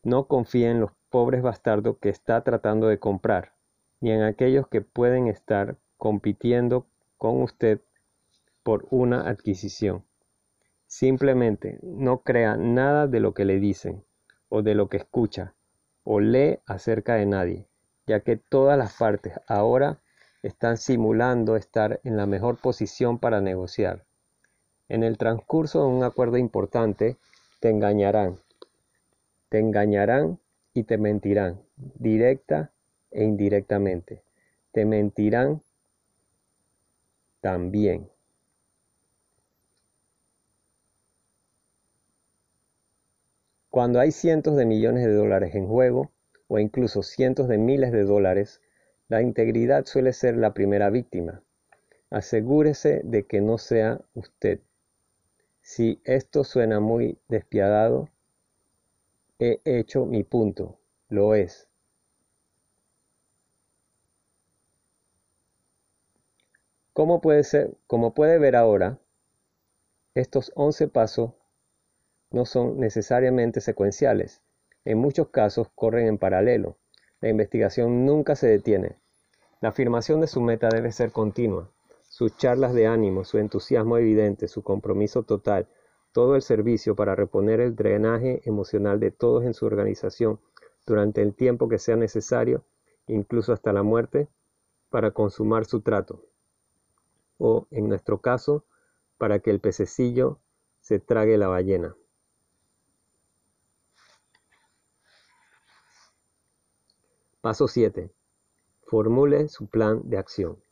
[0.03, 3.53] no confíe en los pobres bastardos que está tratando de comprar,
[4.01, 6.89] ni en aquellos que pueden estar compitiendo
[7.19, 7.81] con usted
[8.65, 10.05] por una adquisición.
[10.89, 14.05] Simplemente no crea nada de lo que le dicen,
[14.49, 15.55] o de lo que escucha,
[16.03, 17.69] o lee acerca de nadie,
[18.09, 20.01] ya que todas las partes ahora
[20.43, 24.05] están simulando estar en la mejor posición para negociar.
[24.89, 27.17] En el transcurso de un acuerdo importante,
[27.61, 28.39] te engañarán.
[29.49, 30.39] Te engañarán
[30.75, 32.73] y te mentirán, directa
[33.11, 34.23] e indirectamente.
[34.73, 35.63] Te mentirán
[37.41, 38.11] también.
[43.71, 46.13] Cuando hay cientos de millones de dólares en juego,
[46.47, 48.61] o incluso cientos de miles de dólares,
[49.09, 51.43] la integridad suele ser la primera víctima.
[52.11, 54.61] Asegúrese de que no sea usted.
[55.65, 58.11] Si esto suena muy despiadado,
[59.39, 61.71] he hecho mi punto, lo es.
[66.93, 68.99] Como puede, ser, como puede ver ahora,
[70.15, 71.33] estos 11 pasos
[72.31, 74.43] no son necesariamente secuenciales.
[74.85, 76.77] En muchos casos corren en paralelo.
[77.23, 78.97] La investigación nunca se detiene.
[79.63, 81.74] La afirmación de su meta debe ser continua.
[82.17, 85.69] Sus charlas de ánimo, su entusiasmo evidente, su compromiso total,
[86.13, 90.39] todo el servicio para reponer el drenaje emocional de todos en su organización
[90.87, 92.65] durante el tiempo que sea necesario,
[93.09, 94.29] incluso hasta la muerte,
[94.91, 96.25] para consumar su trato
[97.39, 98.65] o, en nuestro caso,
[99.19, 100.39] para que el pececillo
[100.83, 101.97] se trague la ballena.
[107.41, 108.09] Paso 7.
[108.85, 110.64] Formule su plan de acción.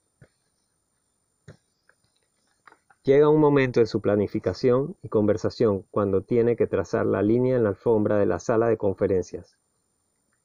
[3.05, 7.65] Llega un momento en su planificación y conversación cuando tiene que trazar la línea en
[7.65, 9.59] la alfombra de la sala de conferencias.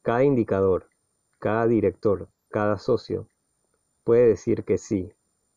[0.01, 0.89] Cada indicador,
[1.37, 3.27] cada director, cada socio
[4.03, 5.13] puede decir que sí,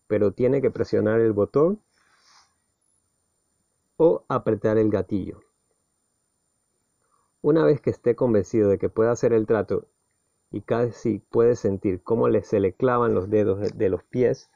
[0.08, 1.80] pero tiene que presionar el botón
[3.96, 5.40] o apretar el gatillo.
[7.40, 9.86] Una vez que esté convencido de que puede hacer el trato
[10.50, 14.50] y casi puede sentir cómo se le clavan los dedos de los pies,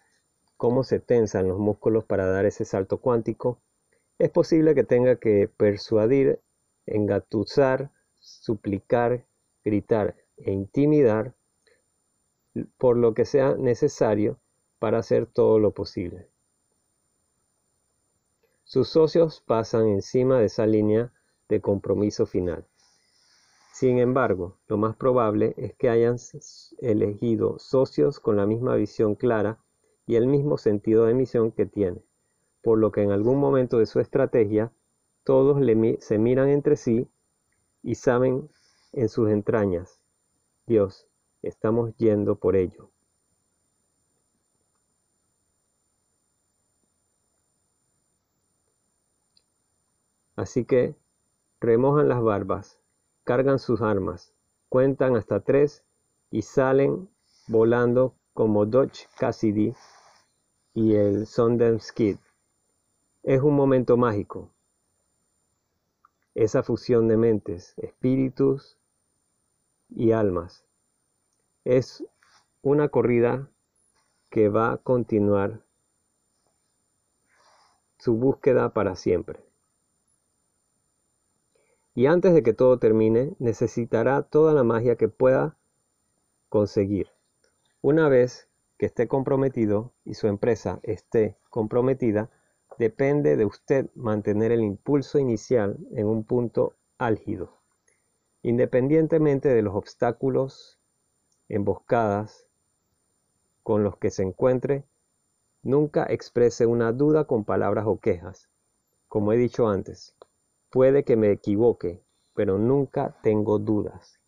[0.56, 3.60] cómo se tensan los músculos para dar ese salto cuántico,
[4.18, 6.40] es posible que tenga que persuadir,
[6.86, 7.90] engatusar,
[8.20, 9.26] suplicar,
[9.64, 11.34] gritar e intimidar
[12.78, 14.38] por lo que sea necesario
[14.78, 16.28] para hacer todo lo posible.
[18.64, 21.12] Sus socios pasan encima de esa línea
[21.48, 22.66] de compromiso final.
[23.72, 26.16] Sin embargo, lo más probable es que hayan
[26.78, 29.63] elegido socios con la misma visión clara
[30.06, 32.02] y el mismo sentido de misión que tiene,
[32.62, 34.72] por lo que en algún momento de su estrategia
[35.24, 35.58] todos
[36.00, 37.08] se miran entre sí
[37.82, 38.48] y saben
[38.92, 40.00] en sus entrañas,
[40.66, 41.06] Dios,
[41.42, 42.90] estamos yendo por ello.
[50.36, 50.96] Así que
[51.60, 52.78] remojan las barbas,
[53.22, 54.34] cargan sus armas,
[54.68, 55.84] cuentan hasta tres
[56.30, 57.08] y salen
[57.46, 59.74] volando como Dodge Cassidy
[60.74, 62.18] y el Sundance Kid.
[63.22, 64.50] Es un momento mágico.
[66.34, 68.76] Esa fusión de mentes, espíritus
[69.88, 70.66] y almas.
[71.64, 72.04] Es
[72.60, 73.48] una corrida
[74.30, 75.62] que va a continuar
[77.98, 79.40] su búsqueda para siempre.
[81.94, 85.56] Y antes de que todo termine, necesitará toda la magia que pueda
[86.48, 87.08] conseguir.
[87.80, 88.48] Una vez
[88.78, 92.30] que esté comprometido y su empresa esté comprometida,
[92.78, 97.60] depende de usted mantener el impulso inicial en un punto álgido.
[98.42, 100.78] Independientemente de los obstáculos,
[101.48, 102.46] emboscadas
[103.62, 104.84] con los que se encuentre,
[105.62, 108.50] nunca exprese una duda con palabras o quejas.
[109.08, 110.14] Como he dicho antes,
[110.74, 112.02] Puede que me equivoque,
[112.34, 114.18] pero nunca tengo dudas.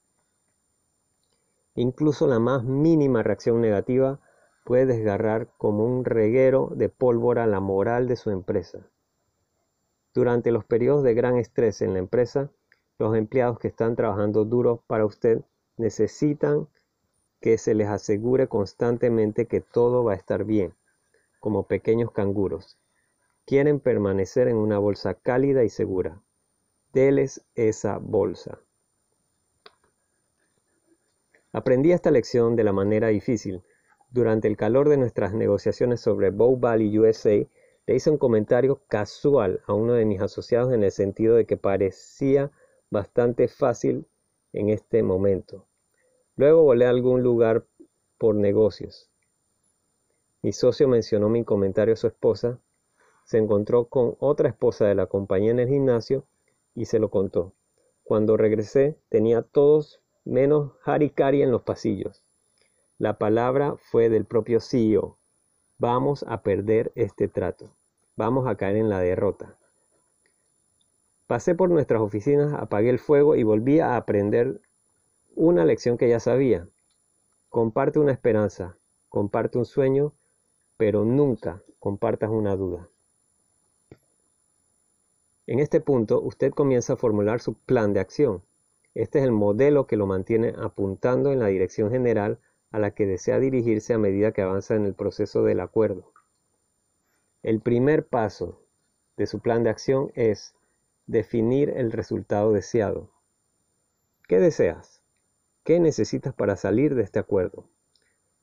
[1.75, 4.21] Incluso la más mínima reacción negativa
[4.67, 8.81] puede desgarrar como un reguero de pólvora la moral de su empresa.
[10.13, 12.51] Durante los periodos de gran estrés en la empresa,
[12.99, 15.43] los empleados que están trabajando duro para usted
[15.77, 16.67] necesitan
[17.41, 20.75] que se les asegure constantemente que todo va a estar bien,
[21.39, 22.77] como pequeños canguros.
[23.45, 26.21] Quieren permanecer en una bolsa cálida y segura.
[26.93, 28.59] Deles esa bolsa.
[31.53, 33.63] Aprendí esta lección de la manera difícil.
[34.11, 37.47] Durante el calor de nuestras negociaciones sobre Bow Valley USA,
[37.87, 41.57] le hice un comentario casual a uno de mis asociados en el sentido de que
[41.57, 42.51] parecía
[42.91, 44.07] bastante fácil
[44.53, 45.67] en este momento.
[46.37, 47.65] Luego volé a algún lugar
[48.19, 49.11] por negocios.
[50.43, 52.61] Mi socio mencionó mi comentario a su esposa,
[53.25, 56.27] se encontró con otra esposa de la compañía en el gimnasio
[56.75, 57.55] y se lo contó.
[58.05, 62.26] Cuando regresé tenía todos menos harikari en los pasillos.
[62.99, 65.19] La palabra fue del propio CEO.
[65.77, 67.71] Vamos a perder este trato.
[68.17, 69.59] Vamos a caer en la derrota.
[71.27, 74.63] Pasé por nuestras oficinas, apagué el fuego y volví a aprender
[75.35, 76.69] una lección que ya sabía.
[77.51, 78.79] Comparte una esperanza,
[79.11, 80.15] comparte un sueño,
[80.79, 82.89] pero nunca compartas una duda.
[85.47, 88.43] En este punto, usted comienza a formular su plan de acción.
[88.95, 92.39] Este es el modelo que lo mantiene apuntando en la dirección general
[92.71, 96.13] a la que desea dirigirse a medida que avanza en el proceso del acuerdo.
[97.43, 98.61] El primer paso
[99.17, 100.55] de su plan de acción es
[101.07, 103.11] definir el resultado deseado.
[104.27, 105.01] ¿Qué deseas?
[105.63, 107.69] ¿Qué necesitas para salir de este acuerdo?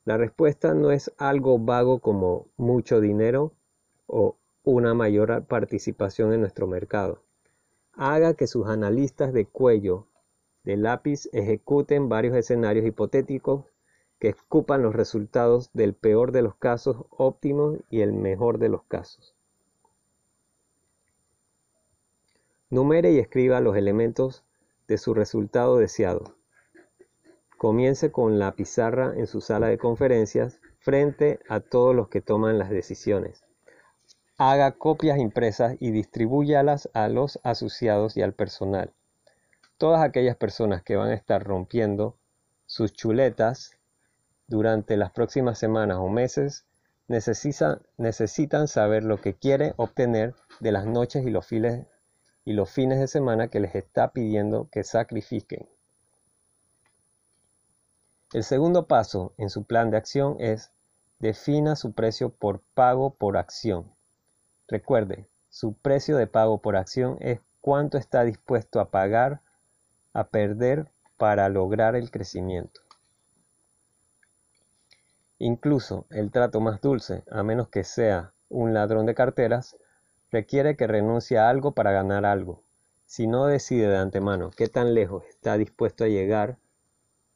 [0.05, 3.53] La respuesta no es algo vago como mucho dinero
[4.07, 7.21] o una mayor participación en nuestro mercado.
[7.93, 10.07] Haga que sus analistas de cuello
[10.63, 13.65] de lápiz ejecuten varios escenarios hipotéticos
[14.23, 18.81] que escupan los resultados del peor de los casos óptimos y el mejor de los
[18.83, 19.35] casos.
[22.69, 24.45] Numere y escriba los elementos
[24.87, 26.37] de su resultado deseado.
[27.57, 32.57] Comience con la pizarra en su sala de conferencias frente a todos los que toman
[32.57, 33.43] las decisiones.
[34.37, 38.93] Haga copias impresas y distribúyalas a los asociados y al personal.
[39.77, 42.15] Todas aquellas personas que van a estar rompiendo
[42.65, 43.77] sus chuletas
[44.47, 46.65] durante las próximas semanas o meses
[47.07, 51.87] necesitan saber lo que quiere obtener de las noches y los fines
[52.45, 55.69] y los fines de semana que les está pidiendo que sacrifiquen.
[58.33, 60.71] El segundo paso en su plan de acción es
[61.19, 63.93] defina su precio por pago por acción.
[64.67, 69.41] Recuerde, su precio de pago por acción es cuánto está dispuesto a pagar,
[70.13, 72.81] a perder para lograr el crecimiento.
[75.39, 79.75] Incluso el trato más dulce, a menos que sea un ladrón de carteras,
[80.31, 82.63] requiere que renuncie a algo para ganar algo.
[83.05, 86.57] Si no decide de antemano qué tan lejos está dispuesto a llegar,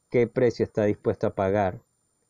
[0.09, 1.79] qué precio está dispuesto a pagar,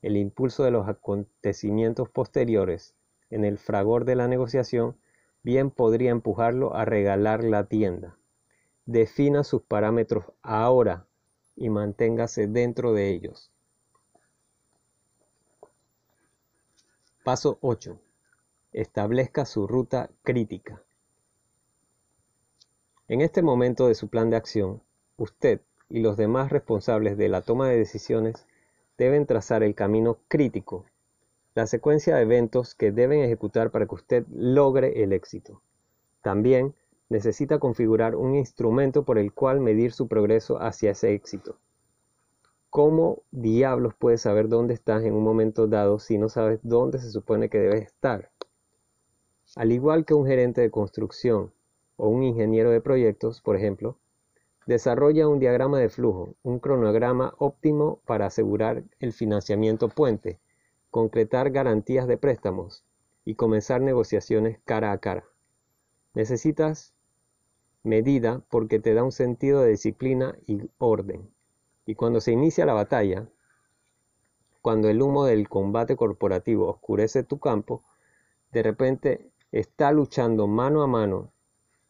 [0.02, 2.94] el impulso de los acontecimientos posteriores
[3.30, 4.96] en el fragor de la negociación
[5.44, 8.18] bien podría empujarlo a regalar la tienda.
[8.86, 11.06] Defina sus parámetros ahora
[11.56, 13.52] y manténgase dentro de ellos.
[17.28, 18.00] Paso 8
[18.72, 20.82] establezca su ruta crítica.
[23.10, 24.82] En este momento de su plan de acción,
[25.18, 25.60] usted
[25.90, 28.48] y los demás responsables de la toma de decisiones
[28.98, 30.86] deben trazar el camino crítico,
[31.54, 35.62] la secuencia de eventos que deben ejecutar para que usted logre el éxito.
[36.22, 36.76] También
[37.10, 41.58] necesita configurar un instrumento por el cual medir su progreso hacia ese éxito.
[42.70, 47.10] ¿Cómo diablos puedes saber dónde estás en un momento dado si no sabes dónde se
[47.12, 48.30] supone que debes estar?
[49.56, 51.54] Al igual que un gerente de construcción
[51.96, 53.98] o un ingeniero de proyectos, por ejemplo,
[54.66, 60.40] desarrolla un diagrama de flujo, un cronograma óptimo para asegurar el financiamiento puente,
[60.92, 62.84] concretar garantías de préstamos
[63.24, 65.24] y comenzar negociaciones cara a cara.
[66.14, 66.94] Necesitas
[67.84, 71.30] medida porque te da un sentido de disciplina y orden.
[71.88, 73.28] Y cuando se inicia la batalla,
[74.62, 77.84] cuando el humo del combate corporativo oscurece tu campo,
[78.52, 81.32] de repente está luchando mano a mano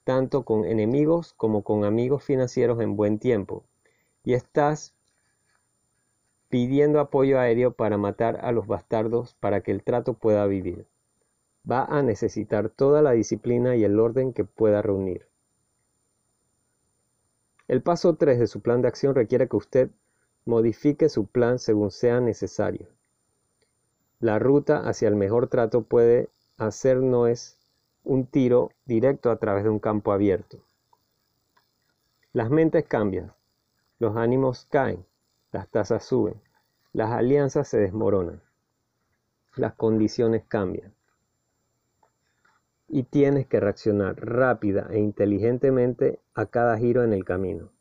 [0.07, 3.65] tanto con enemigos como con amigos financieros en buen tiempo
[4.23, 4.95] y estás
[6.47, 10.87] pidiendo apoyo aéreo para matar a los bastardos para que el trato pueda vivir.
[11.69, 15.27] Va a necesitar toda la disciplina y el orden que pueda reunir.
[17.67, 19.89] El paso 3 de su plan de acción requiere que usted
[20.45, 22.87] modifique su plan según sea necesario.
[24.19, 27.57] La ruta hacia el mejor trato puede hacer no es
[28.03, 30.59] un tiro directo a través de un campo abierto.
[32.31, 33.33] Las mentes cambian,
[33.99, 35.05] los ánimos caen,
[35.51, 36.41] las tasas suben,
[36.93, 38.41] las alianzas se desmoronan,
[39.55, 40.93] las condiciones cambian.
[42.87, 47.71] Y tienes que reaccionar rápida e inteligentemente a cada giro en el camino.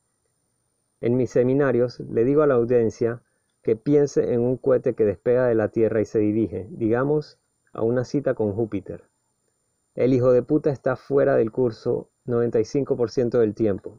[1.00, 3.22] En mis seminarios le digo a la audiencia
[3.62, 7.38] que piense en un cohete que despega de la Tierra y se dirige, digamos,
[7.72, 9.04] a una cita con Júpiter.
[9.94, 13.98] El hijo de puta está fuera del curso 95% del tiempo.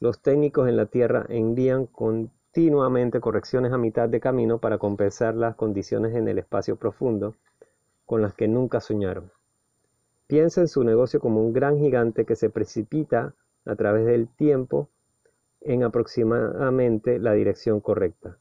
[0.00, 5.56] Los técnicos en la Tierra envían continuamente correcciones a mitad de camino para compensar las
[5.56, 7.34] condiciones en el espacio profundo
[8.06, 9.32] con las que nunca soñaron.
[10.28, 14.90] Piensa en su negocio como un gran gigante que se precipita a través del tiempo
[15.62, 18.38] en aproximadamente la dirección correcta.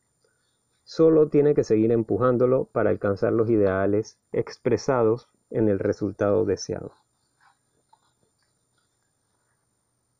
[0.83, 6.91] Solo tiene que seguir empujándolo para alcanzar los ideales expresados en el resultado deseado.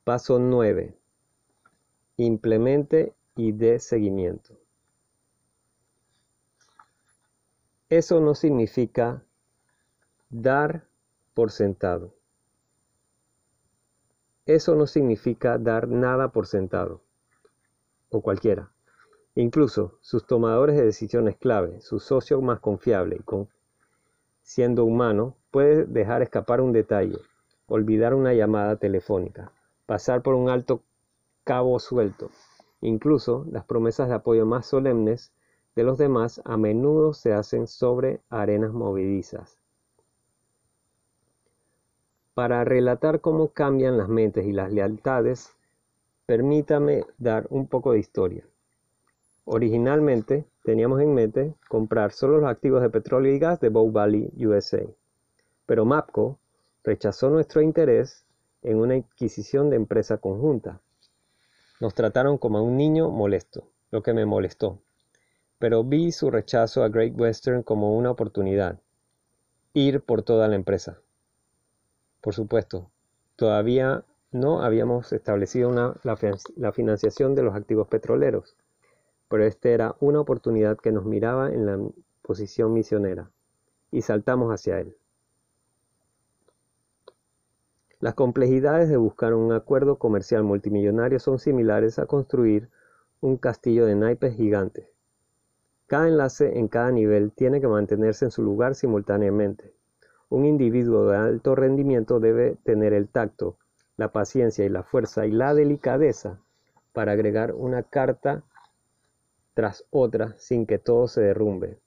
[0.05, 0.95] Paso 9.
[2.15, 4.57] Implemente y dé seguimiento.
[7.89, 9.21] Eso no significa
[10.29, 10.86] dar
[11.37, 12.15] por sentado.
[14.47, 17.03] Eso no significa dar nada por sentado,
[18.09, 18.71] o cualquiera.
[19.35, 23.49] Incluso sus tomadores de decisiones clave, su socio más confiable y con,
[24.41, 27.19] siendo humano, puede dejar escapar un detalle,
[27.67, 29.51] olvidar una llamada telefónica,
[29.85, 30.81] pasar por un alto
[31.43, 32.31] cabo suelto.
[32.81, 35.31] Incluso las promesas de apoyo más solemnes
[35.75, 39.56] de los demás a menudo se hacen sobre arenas movedizas.
[42.37, 45.55] Para relatar cómo cambian las mentes y las lealtades,
[46.27, 48.45] permítame dar un poco de historia.
[49.43, 54.31] Originalmente teníamos en mente comprar solo los activos de petróleo y gas de Bow Valley,
[54.37, 54.85] USA,
[55.65, 56.37] pero MAPCO
[56.83, 58.23] rechazó nuestro interés
[58.61, 60.79] en una adquisición de empresa conjunta.
[61.79, 64.77] Nos trataron como a un niño molesto, lo que me molestó,
[65.57, 68.79] pero vi su rechazo a Great Western como una oportunidad,
[69.73, 70.99] ir por toda la empresa.
[72.27, 72.91] Por supuesto,
[73.37, 74.03] todavía
[74.33, 75.71] no habíamos establecido
[76.03, 78.57] la, financiación de los activos petroleros,
[79.29, 81.79] pero esta era una oportunidad que nos miraba en la
[82.23, 83.31] posición misionera,
[83.91, 84.97] y saltamos hacia él.
[88.01, 92.67] Las complejidades de buscar un acuerdo comercial multimillonario son similares a construir
[93.21, 94.89] un castillo de naipes gigantes.
[95.85, 99.76] Cada enlace en cada nivel tiene que mantenerse en su lugar simultáneamente.
[100.29, 103.57] Un individuo de alto rendimiento debe tener el tacto,
[103.95, 106.39] la paciencia y la fuerza y la delicadeza
[106.91, 108.43] para agregar una carta
[109.53, 111.79] tras otra sin que todo se derrumbe,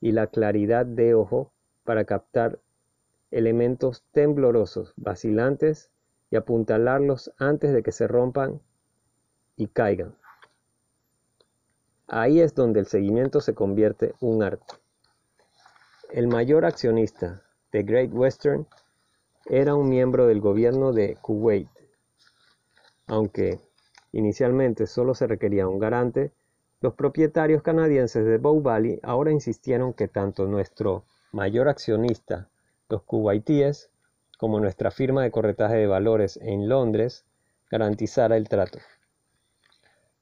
[0.00, 1.52] y la claridad de ojo
[1.84, 2.60] para captar
[3.30, 5.90] elementos temblorosos, vacilantes
[6.30, 8.60] y apuntalarlos antes de que se rompan
[9.56, 10.14] y caigan.
[12.06, 14.74] Ahí es donde el seguimiento se convierte un arte.
[16.10, 17.42] El mayor accionista
[17.72, 18.66] de Great Western
[19.46, 21.68] era un miembro del gobierno de Kuwait.
[23.06, 23.58] Aunque
[24.12, 26.32] inicialmente solo se requería un garante,
[26.80, 32.48] los propietarios canadienses de Bow Valley ahora insistieron que tanto nuestro mayor accionista,
[32.88, 33.90] los kuwaitíes,
[34.38, 37.24] como nuestra firma de corretaje de valores en Londres,
[37.70, 38.78] garantizara el trato.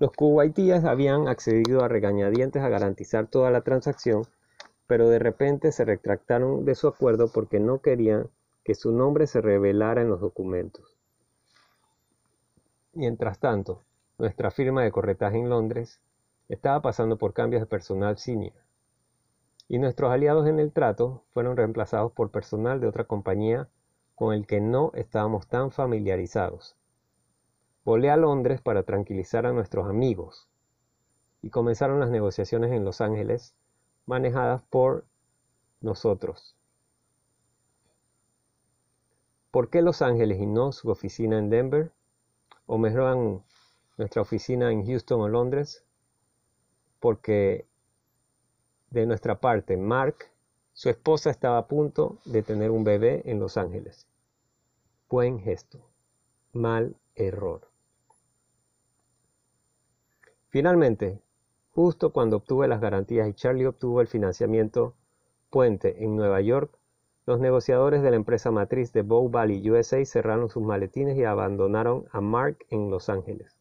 [0.01, 4.25] Los kuwaitíes habían accedido a regañadientes a garantizar toda la transacción,
[4.89, 8.31] pero de repente se retractaron de su acuerdo porque no querían
[8.65, 10.97] que su nombre se revelara en los documentos.
[12.95, 13.85] Mientras tanto,
[14.17, 16.01] nuestra firma de corretaje en Londres
[16.49, 18.55] estaba pasando por cambios de personal senior,
[19.69, 23.69] y nuestros aliados en el trato fueron reemplazados por personal de otra compañía
[24.15, 26.77] con el que no estábamos tan familiarizados.
[27.85, 30.49] Volé a Londres para tranquilizar a nuestros amigos
[31.43, 33.55] y comenzaron las negociaciones en Los Ángeles
[34.09, 35.05] manejadas por
[35.83, 36.57] nosotros.
[39.51, 41.93] ¿Por qué Los Ángeles y no su oficina en Denver?
[42.67, 43.43] ¿O mejor
[43.99, 45.85] nuestra oficina en Houston o Londres?
[47.01, 47.67] Porque
[48.91, 50.17] de nuestra parte, Mark,
[50.73, 54.07] su esposa estaba a punto de tener un bebé en Los Ángeles.
[55.11, 55.81] Buen gesto,
[56.53, 57.69] mal error.
[60.49, 61.21] Finalmente,
[61.79, 64.97] justo cuando obtuve las garantías y Charlie obtuvo el financiamiento
[65.49, 66.77] puente en Nueva York,
[67.25, 72.07] los negociadores de la empresa matriz de Bow Valley USA cerraron sus maletines y abandonaron
[72.11, 73.57] a Mark en Los Ángeles.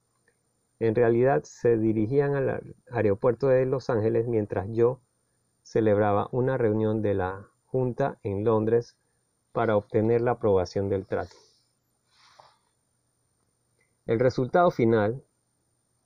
[0.79, 4.99] En realidad se dirigían al aeropuerto de Los Ángeles mientras yo
[5.61, 8.97] celebraba una reunión de la Junta en Londres
[9.51, 11.35] para obtener la aprobación del trato.
[14.07, 15.23] El resultado final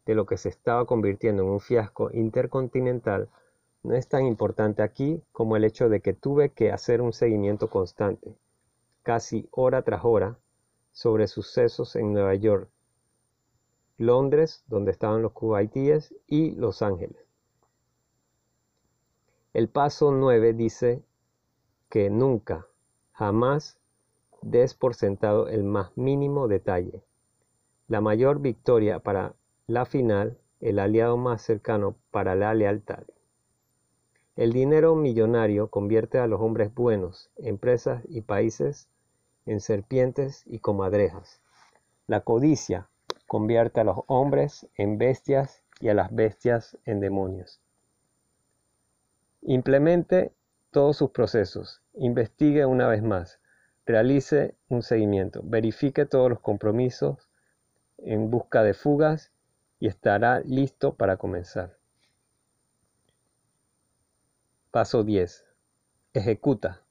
[0.05, 3.29] de lo que se estaba convirtiendo en un fiasco intercontinental
[3.83, 7.69] no es tan importante aquí como el hecho de que tuve que hacer un seguimiento
[7.69, 8.35] constante,
[9.03, 10.37] casi hora tras hora,
[10.91, 12.69] sobre sucesos en Nueva York,
[13.97, 17.17] Londres, donde estaban los cubaitíes, y Los Ángeles.
[19.53, 21.03] El paso 9 dice
[21.89, 22.67] que nunca,
[23.13, 23.77] jamás
[24.41, 27.03] des por sentado el más mínimo detalle.
[27.87, 29.35] La mayor victoria para
[29.71, 33.03] la final, el aliado más cercano para la lealtad.
[34.35, 38.89] El dinero millonario convierte a los hombres buenos, empresas y países
[39.45, 41.41] en serpientes y comadrejas.
[42.05, 42.89] La codicia
[43.27, 47.61] convierte a los hombres en bestias y a las bestias en demonios.
[49.41, 50.33] Implemente
[50.71, 53.39] todos sus procesos, investigue una vez más,
[53.85, 57.29] realice un seguimiento, verifique todos los compromisos
[57.99, 59.31] en busca de fugas
[59.81, 61.75] y estará listo para comenzar.
[64.69, 65.43] Paso 10.
[66.13, 66.83] Ejecuta.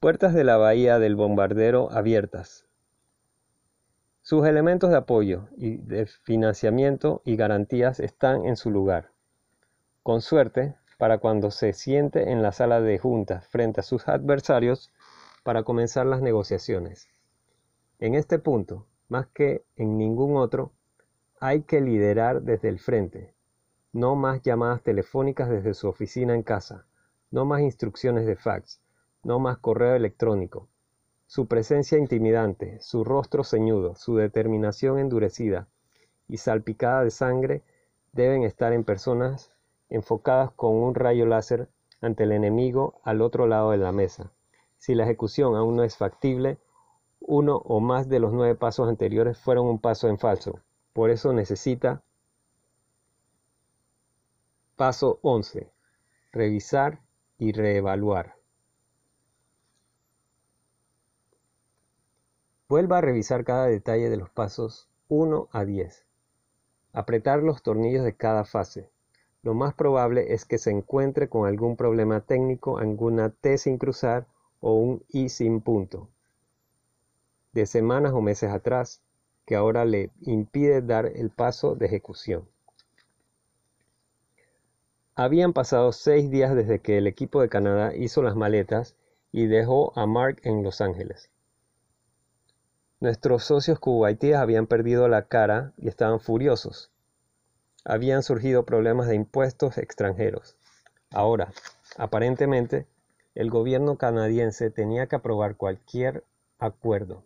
[0.00, 2.66] Puertas de la bahía del bombardero abiertas.
[4.22, 9.10] Sus elementos de apoyo y de financiamiento y garantías están en su lugar.
[10.02, 14.90] Con suerte, para cuando se siente en la sala de juntas frente a sus adversarios
[15.42, 17.10] para comenzar las negociaciones.
[17.98, 20.72] En este punto, más que en ningún otro,
[21.38, 23.34] Hay que liderar desde el frente.
[23.92, 26.86] No más llamadas telefónicas desde su oficina en casa.
[27.30, 28.80] No más instrucciones de fax.
[29.22, 30.68] No más correo electrónico.
[31.26, 35.68] Su presencia intimidante, su rostro ceñudo, su determinación endurecida
[36.26, 37.62] y salpicada de sangre
[38.12, 39.52] deben estar en personas
[39.90, 41.68] enfocadas con un rayo láser
[42.00, 44.32] ante el enemigo al otro lado de la mesa.
[44.78, 46.56] Si la ejecución aún no es factible,
[47.26, 50.60] uno o más de los nueve pasos anteriores fueron un paso en falso.
[50.92, 52.02] Por eso necesita
[54.76, 55.70] paso 11.
[56.32, 57.00] Revisar
[57.38, 58.34] y reevaluar.
[62.68, 66.06] Vuelva a revisar cada detalle de los pasos 1 a 10.
[66.92, 68.90] Apretar los tornillos de cada fase.
[69.42, 74.26] Lo más probable es que se encuentre con algún problema técnico, alguna T sin cruzar
[74.60, 76.08] o un I sin punto.
[77.52, 79.02] De semanas o meses atrás,
[79.44, 82.48] que ahora le impide dar el paso de ejecución.
[85.14, 88.96] Habían pasado seis días desde que el equipo de Canadá hizo las maletas
[89.30, 91.30] y dejó a Mark en Los Ángeles.
[93.00, 96.90] Nuestros socios cubaitíes habían perdido la cara y estaban furiosos.
[97.84, 100.56] Habían surgido problemas de impuestos extranjeros.
[101.10, 101.52] Ahora,
[101.98, 102.86] aparentemente,
[103.34, 106.24] el gobierno canadiense tenía que aprobar cualquier
[106.58, 107.24] acuerdo.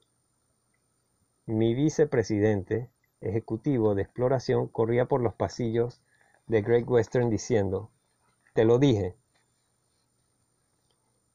[1.49, 2.91] Mi vicepresidente
[3.21, 6.03] ejecutivo de exploración corría por los pasillos
[6.49, 7.89] de Great Western diciendo,
[8.53, 9.15] te lo dije.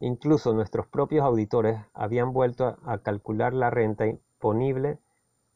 [0.02, 5.00] Incluso nuestros propios auditores habían vuelto a calcular la renta disponible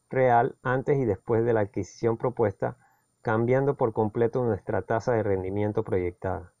[0.08, 2.78] real antes y después de la adquisición propuesta,
[3.20, 6.54] cambiando por completo nuestra tasa de rendimiento proyectada.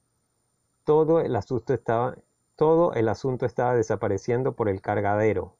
[0.84, 2.16] Todo el asunto estaba,
[2.56, 5.56] todo el asunto estaba desapareciendo por el cargadero.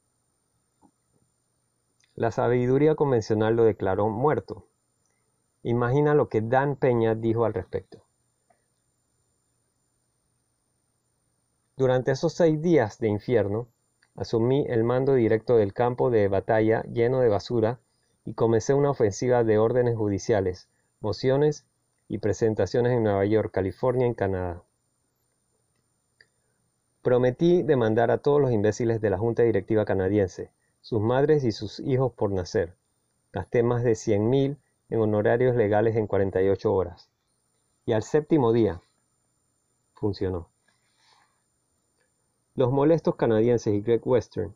[2.17, 4.67] La sabiduría convencional lo declaró muerto.
[5.63, 8.03] Imagina lo que Dan Peña dijo al respecto.
[11.77, 13.69] Durante esos seis días de infierno,
[14.17, 17.81] Asumí el mando directo del campo de batalla lleno de basura
[18.25, 21.67] y comencé una ofensiva de órdenes judiciales, mociones
[22.09, 24.63] y presentaciones en Nueva York, California y Canadá.
[27.03, 30.51] Prometí demandar a todos los imbéciles de la Junta Directiva canadiense,
[30.87, 32.77] sus madres y sus hijos por nacer.
[33.33, 34.57] Gasté más de 100 mil
[34.89, 37.11] en honorarios legales en 48 horas.
[37.87, 38.81] Y al séptimo día,
[39.95, 40.49] funcionó.
[42.55, 44.55] Los molestos canadienses y Greg Western,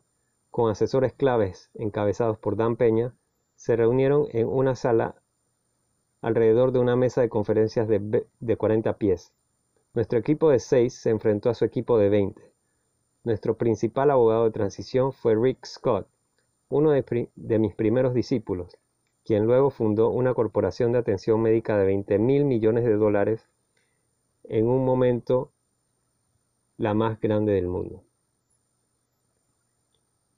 [0.51, 3.13] con asesores claves encabezados por Dan Peña,
[3.57, 5.15] se reunieron en una sala
[6.21, 9.33] alrededor de una mesa de conferencias de, de 40 pies.
[9.93, 12.41] Nuestro equipo de 6 se enfrentó a su equipo de 20.
[13.25, 16.07] Nuestro principal abogado de transición fue Rick Scott,
[16.71, 18.77] uno de, de, mis primeros discípulos,
[19.23, 23.47] quien luego fundó una corporación de atención médica de 20 mil millones de dólares
[24.45, 25.51] en un momento
[26.77, 28.03] la más grande del mundo.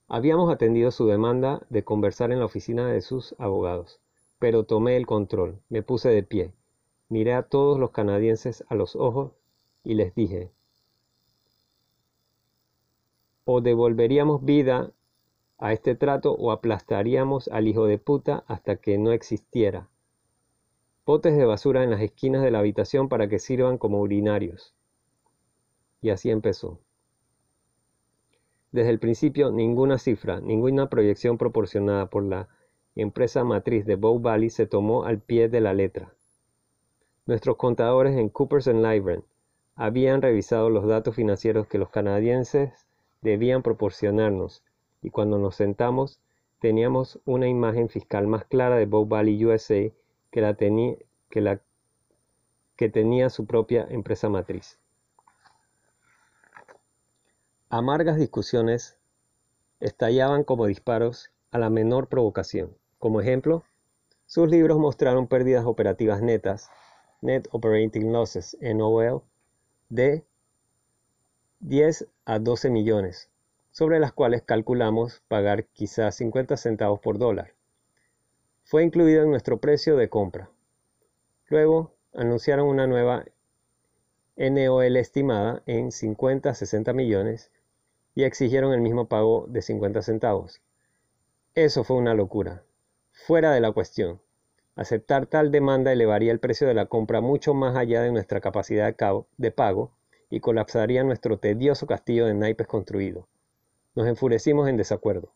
[0.07, 4.01] Habíamos atendido su demanda de conversar en la oficina de sus abogados,
[4.39, 6.51] pero tomé el control, me puse de pie,
[7.09, 9.31] miré a todos los canadienses a los ojos
[9.84, 10.51] y les dije,
[13.45, 14.91] o devolveríamos vida
[15.64, 19.88] a este trato o aplastaríamos al hijo de puta hasta que no existiera.
[21.05, 24.76] Potes de basura en las esquinas de la habitación para que sirvan como urinarios.
[26.01, 26.80] Y así empezó.
[28.74, 32.49] Desde el principio, ninguna cifra, ninguna proyección proporcionada por la
[32.97, 36.14] empresa matriz de Bow Valley se tomó al pie de la letra.
[37.26, 39.24] Nuestros contadores en Coopers Lybrand
[39.76, 42.86] habían revisado los datos financieros que los canadienses
[43.22, 44.61] debían proporcionarnos
[45.04, 46.20] y cuando nos sentamos
[46.60, 49.91] teníamos una imagen fiscal más clara de Bow Valley USA
[50.32, 51.62] que la,
[52.78, 54.80] que tenía su propia empresa matriz.
[57.70, 58.97] Amargas discusiones
[59.82, 62.76] estallaban como disparos a la menor provocación.
[62.97, 63.64] Como ejemplo,
[64.26, 66.70] sus libros mostraron pérdidas operativas netas,
[67.22, 69.22] Net Operating Losses, NOL,
[69.89, 70.26] de
[71.60, 73.30] 10 a 12 millones,
[73.74, 77.55] sobre las cuales calculamos pagar quizás 50 centavos por dólar.
[78.63, 80.51] Fue incluido en nuestro precio de compra.
[81.47, 83.26] Luego anunciaron una nueva
[84.38, 87.51] NOL estimada en 50 a 60 millones
[88.13, 90.61] y exigieron el mismo pago de 50 centavos.
[91.55, 92.63] Eso fue una locura.
[93.11, 94.21] Fuera de la cuestión.
[94.76, 98.95] Aceptar tal demanda elevaría el precio de la compra mucho más allá de nuestra capacidad
[99.38, 99.91] de pago
[100.30, 103.28] y colapsaría nuestro tedioso castillo de naipes construido.
[103.96, 105.32] Nos enfurecimos en desacuerdo.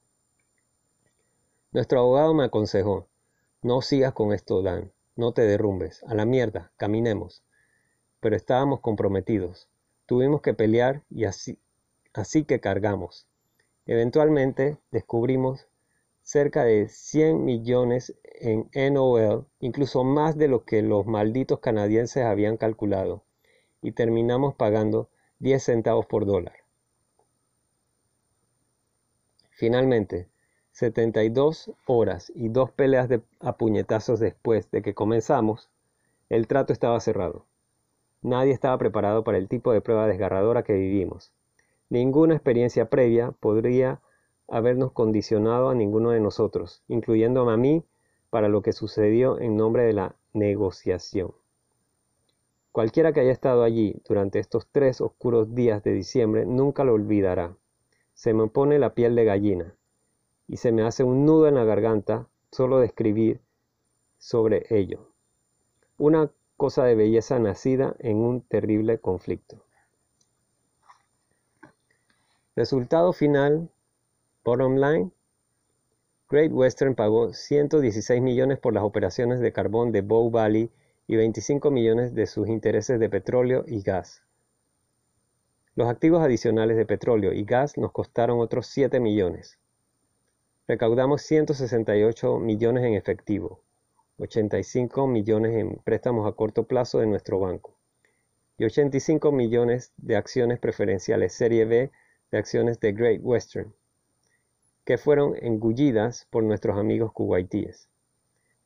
[1.72, 3.08] Nuestro abogado me aconsejó,
[3.62, 4.91] No sigas con esto, Dan.
[5.16, 6.03] No te derrumbes.
[6.08, 6.72] A la mierda.
[6.76, 7.43] Caminemos.
[8.20, 9.70] Pero estábamos comprometidos.
[10.08, 11.60] Tuvimos que pelear y así,
[12.47, 13.28] que cargamos.
[13.86, 15.68] Eventualmente descubrimos
[16.24, 22.58] cerca de 100 millones en NOL, incluso más de lo que los malditos canadienses habían
[22.58, 23.24] calculado,
[23.84, 26.66] y terminamos pagando 10 centavos por dólar.
[29.58, 30.28] Finalmente,
[30.74, 35.72] 72 horas y dos peleas de a puñetazos después de que comenzamos,
[36.30, 37.47] el trato estaba cerrado.
[38.22, 41.34] Nadie estaba preparado para el tipo de prueba desgarradora que vivimos.
[41.89, 43.99] Ninguna experiencia previa podría
[44.47, 47.84] habernos condicionado a ninguno de nosotros, incluyendo a mí,
[48.30, 51.34] para lo que sucedió en nombre de la negociación.
[52.72, 57.58] Cualquiera que haya estado allí durante estos tres oscuros días de diciembre nunca lo olvidará.
[58.18, 59.76] Se me pone la piel de gallina
[60.47, 63.41] y se me hace un nudo en la garganta solo de escribir
[64.18, 65.11] sobre ello.
[65.99, 69.63] Una cosa de belleza nacida en un terrible conflicto.
[72.55, 73.70] Resultado final
[74.43, 75.11] Bottom line,
[76.28, 80.72] Great Western pagó 116 millones por las operaciones de carbón de Bow Valley
[81.05, 84.24] y 25 millones de sus intereses de petróleo y gas.
[85.78, 89.59] Los activos adicionales de petróleo y gas nos costaron otros 7 millones.
[90.67, 93.61] Recaudamos 168 millones en efectivo,
[94.17, 97.78] 85 millones en préstamos a corto plazo de nuestro banco
[98.57, 101.91] y 85 millones de acciones preferenciales Serie B
[102.32, 103.71] de acciones de Great Western
[104.84, 107.88] que fueron engullidas por nuestros amigos kuwaitíes.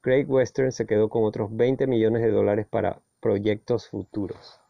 [0.01, 4.60] Great Western se quedó con otros 20 millones de dólares para proyectos futuros.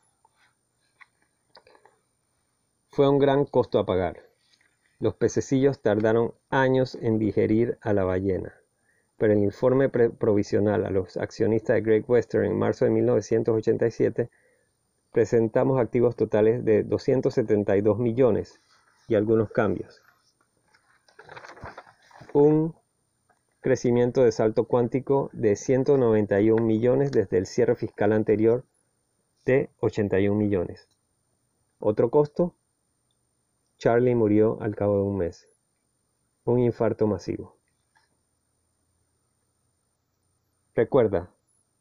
[2.92, 4.22] Fue un gran costo a pagar.
[5.00, 8.54] Los pececillos tardaron años en digerir a la ballena,
[9.18, 14.30] pero el informe provisional a los accionistas de Great Western en marzo de 1987
[15.12, 18.62] presentamos activos totales de 272 millones
[19.08, 20.02] y algunos cambios
[22.34, 22.76] un
[23.60, 28.66] crecimiento de salto cuántico de 191 millones desde el cierre fiscal anterior
[29.46, 30.88] de 81 millones.
[31.80, 32.56] Otro costo,
[33.82, 35.50] Charlie murió al cabo de un mes.
[36.44, 37.58] Un infarto masivo.
[40.76, 41.32] Recuerda,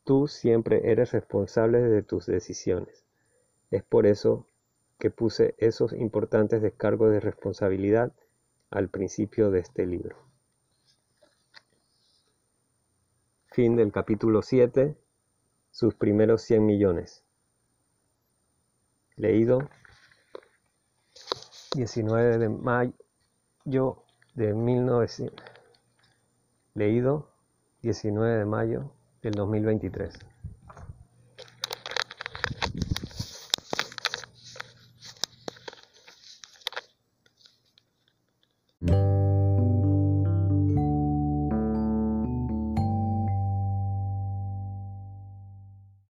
[0.04, 3.04] tú siempre eres responsable de tus decisiones.
[3.70, 4.46] Es por eso
[4.98, 8.14] que puse esos importantes descargos de responsabilidad
[8.70, 10.16] al principio de este libro.
[13.48, 14.96] Fin del capítulo 7,
[15.70, 17.22] sus primeros 100 millones.
[19.16, 19.68] Leído
[21.74, 24.02] 19 de mayo
[24.34, 25.44] de 1900.
[26.74, 27.30] Leído
[27.82, 28.92] 19 de mayo
[29.22, 30.29] del 2023.